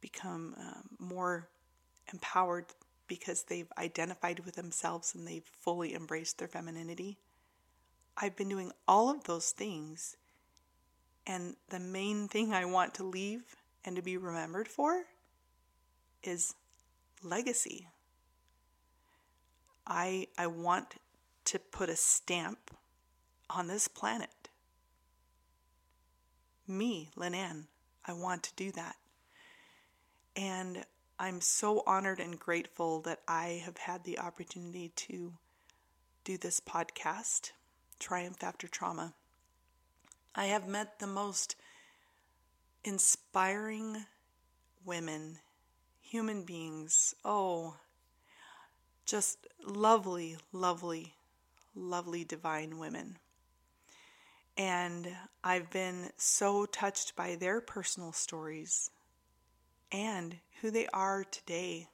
become 0.01 0.55
um, 0.59 0.89
more 0.99 1.51
empowered 2.11 2.65
because 3.07 3.43
they've 3.43 3.71
identified 3.77 4.41
with 4.47 4.55
themselves 4.55 5.15
and 5.15 5.29
they've 5.29 5.45
fully 5.45 5.95
embraced 5.95 6.39
their 6.39 6.49
femininity. 6.49 7.19
I've 8.17 8.35
been 8.35 8.49
doing 8.49 8.73
all 8.89 9.11
of 9.11 9.25
those 9.25 9.51
things, 9.51 10.17
and 11.27 11.55
the 11.69 11.81
main 11.81 12.29
thing 12.29 12.55
I 12.55 12.65
want 12.65 12.95
to 12.95 13.05
leave 13.05 13.43
and 13.85 13.95
to 13.97 14.03
be 14.03 14.17
remembered 14.17 14.69
for 14.69 15.03
is 16.23 16.55
legacy. 17.23 17.89
I, 19.87 20.29
I 20.37 20.47
want 20.49 20.97
to 21.47 21.59
put 21.59 21.89
a 21.89 21.97
stamp 21.97 22.71
on 23.49 23.69
this 23.69 23.89
planet. 23.89 24.49
Me, 26.67 27.11
Linan, 27.17 27.67
I 28.05 28.13
want 28.13 28.43
to 28.45 28.55
do 28.57 28.73
that. 28.73 28.97
And 30.35 30.85
I'm 31.19 31.41
so 31.41 31.83
honored 31.87 32.21
and 32.21 32.39
grateful 32.39 33.01
that 33.03 33.21
I 33.29 33.63
have 33.65 33.79
had 33.79 34.05
the 34.05 34.19
opportunity 34.19 34.91
to 34.97 35.33
do 36.25 36.37
this 36.37 36.61
podcast, 36.61 37.53
Triumph 38.01 38.43
After 38.43 38.67
Trauma. 38.67 39.15
I 40.35 40.47
have 40.47 40.69
met 40.69 40.99
the 40.99 41.07
most 41.07 41.57
inspiring 42.85 44.05
women, 44.85 45.39
human 46.01 46.45
beings. 46.45 47.15
Oh, 47.25 47.77
just 49.07 49.39
lovely, 49.65 50.37
lovely, 50.53 51.15
lovely 51.75 52.25
divine 52.25 52.79
women. 52.79 53.17
And 54.59 55.09
I've 55.45 55.71
been 55.71 56.11
so 56.17 56.67
touched 56.67 57.15
by 57.15 57.37
their 57.37 57.61
personal 57.61 58.13
stories 58.13 58.91
and 59.93 60.37
who 60.61 60.71
they 60.71 60.87
are 60.93 61.25
today. 61.25 61.87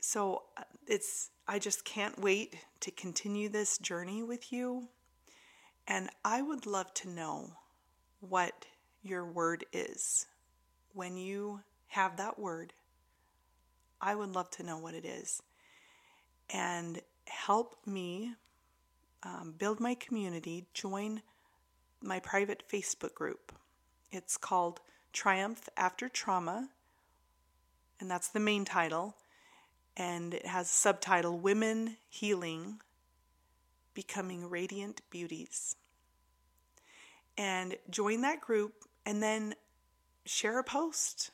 So 0.00 0.44
uh, 0.56 0.62
it's 0.86 1.30
I 1.48 1.58
just 1.58 1.84
can't 1.84 2.18
wait 2.20 2.54
to 2.80 2.90
continue 2.90 3.48
this 3.48 3.78
journey 3.78 4.22
with 4.22 4.52
you. 4.52 4.88
And 5.88 6.08
I 6.24 6.42
would 6.42 6.66
love 6.66 6.94
to 6.94 7.08
know 7.08 7.50
what 8.20 8.66
your 9.02 9.24
word 9.24 9.64
is. 9.72 10.26
When 10.92 11.16
you 11.16 11.60
have 11.88 12.18
that 12.18 12.38
word, 12.38 12.72
I 14.00 14.14
would 14.14 14.34
love 14.34 14.50
to 14.50 14.62
know 14.62 14.78
what 14.78 14.94
it 14.94 15.04
is. 15.04 15.42
And 16.48 17.00
help 17.26 17.76
me 17.86 18.34
um, 19.22 19.54
build 19.56 19.80
my 19.80 19.94
community, 19.94 20.66
join 20.74 21.22
my 22.02 22.18
private 22.20 22.64
Facebook 22.68 23.14
group. 23.14 23.52
It's 24.10 24.36
called 24.36 24.80
Triumph 25.12 25.68
After 25.76 26.08
Trauma, 26.08 26.70
and 28.00 28.10
that's 28.10 28.28
the 28.28 28.40
main 28.40 28.64
title. 28.64 29.16
And 29.96 30.32
it 30.34 30.46
has 30.46 30.66
a 30.66 30.74
subtitle 30.74 31.38
Women 31.38 31.96
Healing 32.08 32.80
Becoming 33.92 34.48
Radiant 34.48 35.02
Beauties. 35.10 35.76
And 37.36 37.76
join 37.90 38.22
that 38.22 38.40
group 38.40 38.72
and 39.04 39.22
then 39.22 39.54
share 40.24 40.58
a 40.58 40.64
post 40.64 41.30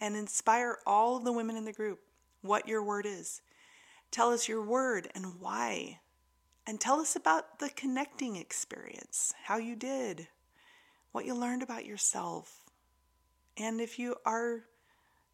and 0.00 0.16
inspire 0.16 0.78
all 0.86 1.18
the 1.18 1.32
women 1.32 1.56
in 1.56 1.64
the 1.64 1.72
group 1.72 2.00
what 2.42 2.68
your 2.68 2.82
word 2.82 3.06
is. 3.06 3.42
Tell 4.10 4.32
us 4.32 4.48
your 4.48 4.62
word 4.62 5.08
and 5.14 5.40
why. 5.40 6.00
And 6.66 6.80
tell 6.80 7.00
us 7.00 7.16
about 7.16 7.58
the 7.58 7.70
connecting 7.70 8.36
experience, 8.36 9.32
how 9.44 9.56
you 9.56 9.74
did, 9.74 10.28
what 11.12 11.24
you 11.24 11.34
learned 11.34 11.62
about 11.62 11.86
yourself, 11.86 12.68
and 13.58 13.80
if 13.80 13.98
you 13.98 14.14
are 14.24 14.60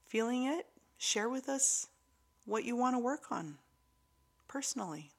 feeling 0.06 0.44
it, 0.44 0.66
share 0.96 1.28
with 1.28 1.48
us 1.48 1.88
what 2.46 2.64
you 2.64 2.74
want 2.74 2.94
to 2.94 2.98
work 2.98 3.30
on 3.30 3.58
personally. 4.48 5.10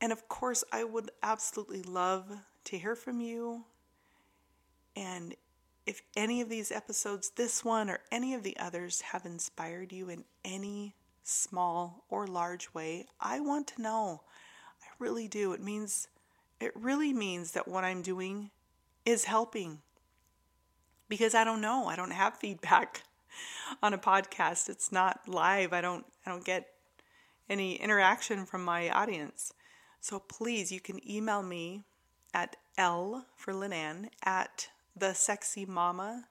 And 0.00 0.12
of 0.12 0.28
course, 0.28 0.62
I 0.72 0.84
would 0.84 1.10
absolutely 1.22 1.82
love 1.82 2.30
to 2.64 2.78
hear 2.78 2.94
from 2.94 3.20
you. 3.20 3.64
And 4.94 5.34
if 5.86 6.02
any 6.16 6.40
of 6.40 6.48
these 6.48 6.70
episodes, 6.70 7.30
this 7.30 7.64
one 7.64 7.90
or 7.90 8.00
any 8.12 8.34
of 8.34 8.42
the 8.42 8.56
others, 8.58 9.00
have 9.00 9.24
inspired 9.24 9.92
you 9.92 10.08
in 10.08 10.24
any 10.44 10.94
small 11.22 12.04
or 12.08 12.26
large 12.26 12.72
way, 12.74 13.06
I 13.20 13.40
want 13.40 13.66
to 13.68 13.82
know. 13.82 14.22
I 14.82 14.86
really 14.98 15.28
do. 15.28 15.52
It 15.52 15.60
means, 15.60 16.08
it 16.60 16.72
really 16.74 17.12
means 17.12 17.52
that 17.52 17.68
what 17.68 17.84
I'm 17.84 18.02
doing 18.02 18.50
is 19.04 19.24
helping 19.24 19.80
because 21.08 21.34
I 21.34 21.44
don't 21.44 21.60
know. 21.60 21.86
I 21.86 21.96
don't 21.96 22.12
have 22.12 22.38
feedback 22.38 23.02
on 23.82 23.92
a 23.92 23.98
podcast. 23.98 24.68
It's 24.68 24.92
not 24.92 25.28
live. 25.28 25.72
I 25.72 25.80
don't 25.80 26.06
I 26.24 26.30
don't 26.30 26.44
get 26.44 26.68
any 27.48 27.74
interaction 27.74 28.46
from 28.46 28.64
my 28.64 28.88
audience. 28.90 29.52
So 30.00 30.18
please, 30.18 30.72
you 30.72 30.80
can 30.80 31.06
email 31.08 31.42
me 31.42 31.84
at 32.32 32.56
L 32.78 33.26
for 33.36 33.52
Linan 33.52 34.08
at 34.22 34.68
the 34.96 35.14
sexy 35.14 35.66
mama 35.66 36.26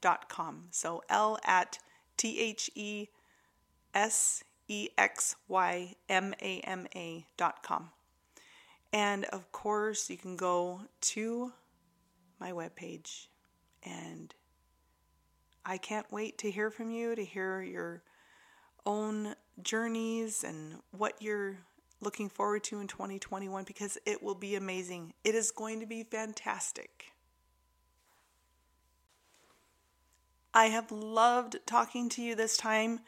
dot 0.00 0.28
com. 0.28 0.68
So 0.70 1.02
L 1.08 1.38
at 1.44 1.78
T 2.16 2.38
H 2.40 2.70
E 2.74 3.08
S 3.94 4.42
E 4.68 4.88
X 4.98 5.36
Y 5.48 5.94
M 6.08 6.34
A 6.40 6.60
M 6.60 6.86
A 6.94 7.26
dot 7.36 7.62
com. 7.62 7.90
And 8.92 9.24
of 9.26 9.52
course, 9.52 10.08
you 10.08 10.16
can 10.16 10.36
go 10.36 10.80
to 11.00 11.52
my 12.40 12.52
webpage 12.52 13.26
and 13.82 14.34
I 15.64 15.78
can't 15.78 16.10
wait 16.12 16.38
to 16.38 16.50
hear 16.50 16.70
from 16.70 16.90
you, 16.90 17.14
to 17.14 17.24
hear 17.24 17.60
your 17.62 18.02
own 18.84 19.34
journeys 19.62 20.44
and 20.44 20.76
what 20.92 21.20
you're 21.20 21.58
looking 22.00 22.28
forward 22.28 22.62
to 22.64 22.80
in 22.80 22.86
2021 22.86 23.64
because 23.64 23.98
it 24.06 24.22
will 24.22 24.34
be 24.34 24.54
amazing. 24.54 25.12
It 25.24 25.34
is 25.34 25.50
going 25.50 25.80
to 25.80 25.86
be 25.86 26.04
fantastic. 26.04 27.06
I 30.56 30.68
have 30.68 30.90
loved 30.90 31.58
talking 31.66 32.08
to 32.08 32.22
you 32.22 32.34
this 32.34 32.56
time. 32.56 33.00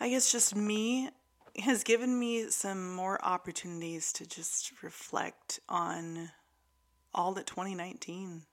I 0.00 0.08
guess 0.08 0.32
just 0.32 0.56
me 0.56 1.10
has 1.58 1.84
given 1.84 2.18
me 2.18 2.48
some 2.48 2.94
more 2.94 3.22
opportunities 3.22 4.10
to 4.14 4.26
just 4.26 4.72
reflect 4.82 5.60
on 5.68 6.30
all 7.14 7.34
that 7.34 7.46
2019 7.46 8.44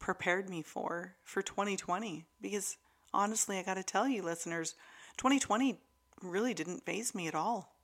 prepared 0.00 0.50
me 0.50 0.62
for 0.62 1.14
for 1.22 1.42
2020 1.42 2.24
because 2.40 2.76
honestly 3.14 3.56
I 3.56 3.62
got 3.62 3.74
to 3.74 3.84
tell 3.84 4.08
you 4.08 4.22
listeners 4.22 4.74
2020 5.18 5.78
really 6.22 6.54
didn't 6.54 6.84
phase 6.84 7.14
me 7.14 7.28
at 7.28 7.36
all. 7.36 7.76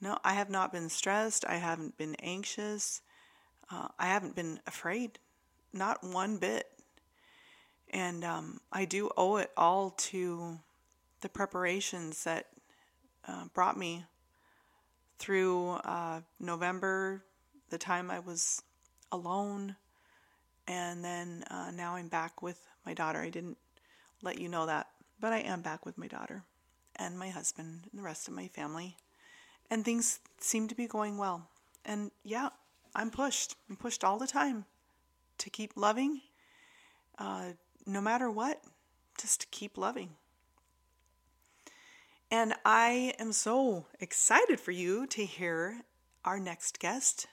No, 0.00 0.18
I 0.24 0.32
have 0.32 0.50
not 0.50 0.72
been 0.72 0.88
stressed, 0.88 1.44
I 1.44 1.58
haven't 1.58 1.96
been 1.96 2.16
anxious. 2.16 3.02
Uh, 3.70 3.86
I 4.00 4.06
haven't 4.06 4.34
been 4.34 4.58
afraid, 4.66 5.20
not 5.72 6.02
one 6.02 6.38
bit. 6.38 6.66
And 7.90 8.24
um, 8.24 8.60
I 8.72 8.84
do 8.84 9.10
owe 9.16 9.36
it 9.36 9.50
all 9.56 9.90
to 9.90 10.58
the 11.20 11.28
preparations 11.28 12.24
that 12.24 12.46
uh, 13.26 13.44
brought 13.52 13.76
me 13.76 14.04
through 15.18 15.70
uh, 15.84 16.20
November, 16.38 17.22
the 17.68 17.78
time 17.78 18.10
I 18.10 18.20
was 18.20 18.62
alone, 19.12 19.76
and 20.66 21.04
then 21.04 21.44
uh, 21.50 21.70
now 21.74 21.96
I'm 21.96 22.08
back 22.08 22.42
with 22.42 22.66
my 22.86 22.94
daughter. 22.94 23.20
I 23.20 23.28
didn't 23.28 23.58
let 24.22 24.40
you 24.40 24.48
know 24.48 24.66
that, 24.66 24.86
but 25.20 25.32
I 25.32 25.38
am 25.38 25.62
back 25.62 25.84
with 25.84 25.98
my 25.98 26.06
daughter 26.06 26.44
and 26.96 27.18
my 27.18 27.28
husband 27.28 27.88
and 27.90 27.98
the 27.98 28.04
rest 28.04 28.28
of 28.28 28.34
my 28.34 28.46
family. 28.48 28.96
And 29.70 29.84
things 29.84 30.20
seem 30.38 30.68
to 30.68 30.74
be 30.74 30.86
going 30.86 31.18
well. 31.18 31.48
And 31.84 32.10
yeah, 32.24 32.50
I'm 32.94 33.10
pushed. 33.10 33.56
I'm 33.68 33.76
pushed 33.76 34.04
all 34.04 34.18
the 34.18 34.26
time 34.26 34.64
to 35.38 35.50
keep 35.50 35.72
loving, 35.76 36.20
uh, 37.18 37.52
no 37.92 38.00
matter 38.00 38.30
what, 38.30 38.62
just 39.18 39.50
keep 39.50 39.76
loving. 39.76 40.10
And 42.30 42.54
I 42.64 43.14
am 43.18 43.32
so 43.32 43.86
excited 43.98 44.60
for 44.60 44.70
you 44.70 45.06
to 45.08 45.24
hear 45.24 45.82
our 46.24 46.38
next 46.38 46.78
guest. 46.78 47.26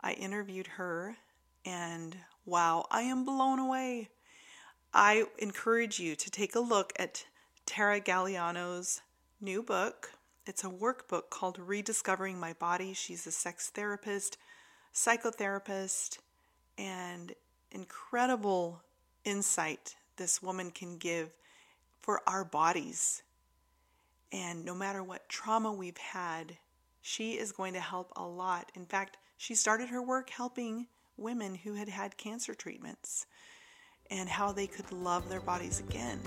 I 0.00 0.12
interviewed 0.12 0.66
her, 0.78 1.16
and 1.64 2.16
wow, 2.46 2.86
I 2.90 3.02
am 3.02 3.24
blown 3.24 3.58
away. 3.58 4.08
I 4.94 5.24
encourage 5.38 5.98
you 5.98 6.16
to 6.16 6.30
take 6.30 6.54
a 6.54 6.60
look 6.60 6.92
at 6.98 7.26
Tara 7.66 8.00
Galeano's 8.00 9.02
new 9.40 9.62
book. 9.62 10.12
It's 10.46 10.64
a 10.64 10.68
workbook 10.68 11.30
called 11.30 11.58
Rediscovering 11.58 12.38
My 12.38 12.52
Body. 12.54 12.94
She's 12.94 13.26
a 13.26 13.32
sex 13.32 13.70
therapist, 13.70 14.38
psychotherapist, 14.94 16.18
and 16.78 17.32
incredible 17.72 18.83
insight 19.24 19.96
this 20.16 20.42
woman 20.42 20.70
can 20.70 20.98
give 20.98 21.30
for 22.00 22.20
our 22.26 22.44
bodies. 22.44 23.22
And 24.32 24.64
no 24.64 24.74
matter 24.74 25.02
what 25.02 25.28
trauma 25.28 25.72
we've 25.72 25.96
had, 25.96 26.56
she 27.00 27.32
is 27.32 27.52
going 27.52 27.74
to 27.74 27.80
help 27.80 28.12
a 28.16 28.26
lot. 28.26 28.70
In 28.74 28.86
fact, 28.86 29.16
she 29.36 29.54
started 29.54 29.88
her 29.88 30.02
work 30.02 30.30
helping 30.30 30.86
women 31.16 31.54
who 31.54 31.74
had 31.74 31.88
had 31.88 32.16
cancer 32.16 32.54
treatments 32.54 33.26
and 34.10 34.28
how 34.28 34.52
they 34.52 34.66
could 34.66 34.90
love 34.92 35.28
their 35.28 35.40
bodies 35.40 35.80
again. 35.80 36.20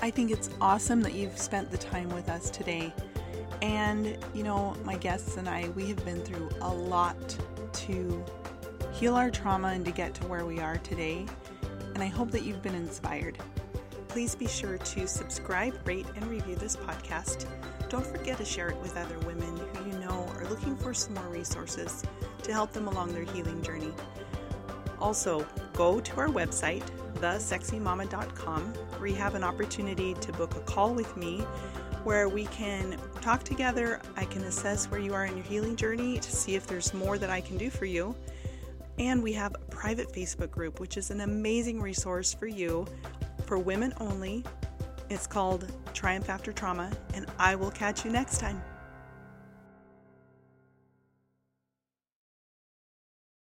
I 0.00 0.10
think 0.10 0.30
it's 0.30 0.50
awesome 0.60 1.00
that 1.02 1.14
you've 1.14 1.38
spent 1.38 1.70
the 1.70 1.78
time 1.78 2.08
with 2.10 2.28
us 2.28 2.50
today. 2.50 2.92
And, 3.62 4.18
you 4.34 4.42
know, 4.42 4.76
my 4.84 4.96
guests 4.96 5.36
and 5.36 5.48
I, 5.48 5.68
we 5.70 5.86
have 5.88 6.04
been 6.04 6.20
through 6.22 6.50
a 6.60 6.68
lot 6.68 7.38
to 7.72 8.24
heal 8.92 9.14
our 9.14 9.30
trauma 9.30 9.68
and 9.68 9.84
to 9.84 9.90
get 9.90 10.14
to 10.14 10.26
where 10.26 10.44
we 10.44 10.58
are 10.58 10.76
today 10.78 11.26
and 11.96 12.02
I 12.02 12.08
hope 12.08 12.30
that 12.32 12.42
you've 12.42 12.60
been 12.60 12.74
inspired. 12.74 13.38
Please 14.08 14.34
be 14.34 14.46
sure 14.46 14.76
to 14.76 15.08
subscribe, 15.08 15.74
rate, 15.88 16.04
and 16.14 16.26
review 16.26 16.54
this 16.54 16.76
podcast. 16.76 17.46
Don't 17.88 18.06
forget 18.06 18.36
to 18.36 18.44
share 18.44 18.68
it 18.68 18.76
with 18.82 18.98
other 18.98 19.18
women 19.20 19.58
who 19.72 19.90
you 19.90 19.98
know 20.00 20.28
are 20.36 20.44
looking 20.50 20.76
for 20.76 20.92
some 20.92 21.14
more 21.14 21.28
resources 21.28 22.04
to 22.42 22.52
help 22.52 22.70
them 22.72 22.86
along 22.86 23.14
their 23.14 23.24
healing 23.24 23.62
journey. 23.62 23.94
Also, 25.00 25.46
go 25.72 25.98
to 25.98 26.16
our 26.18 26.28
website, 26.28 26.84
thesexymama.com, 27.14 28.74
where 28.98 29.08
you 29.08 29.16
have 29.16 29.34
an 29.34 29.42
opportunity 29.42 30.12
to 30.20 30.32
book 30.34 30.54
a 30.54 30.60
call 30.60 30.92
with 30.92 31.16
me 31.16 31.46
where 32.04 32.28
we 32.28 32.44
can 32.46 32.98
talk 33.22 33.42
together. 33.42 34.02
I 34.18 34.26
can 34.26 34.44
assess 34.44 34.90
where 34.90 35.00
you 35.00 35.14
are 35.14 35.24
in 35.24 35.34
your 35.34 35.46
healing 35.46 35.76
journey 35.76 36.18
to 36.18 36.30
see 36.30 36.56
if 36.56 36.66
there's 36.66 36.92
more 36.92 37.16
that 37.16 37.30
I 37.30 37.40
can 37.40 37.56
do 37.56 37.70
for 37.70 37.86
you. 37.86 38.14
And 38.98 39.22
we 39.22 39.32
have 39.34 39.54
a 39.54 39.58
private 39.58 40.12
Facebook 40.12 40.50
group, 40.50 40.80
which 40.80 40.96
is 40.96 41.10
an 41.10 41.20
amazing 41.20 41.80
resource 41.80 42.32
for 42.32 42.46
you 42.46 42.86
for 43.44 43.58
women 43.58 43.92
only. 44.00 44.44
It's 45.10 45.26
called 45.26 45.70
Triumph 45.92 46.28
After 46.28 46.52
Trauma, 46.52 46.90
and 47.14 47.26
I 47.38 47.54
will 47.54 47.70
catch 47.70 48.04
you 48.04 48.10
next 48.10 48.38
time. 48.38 48.60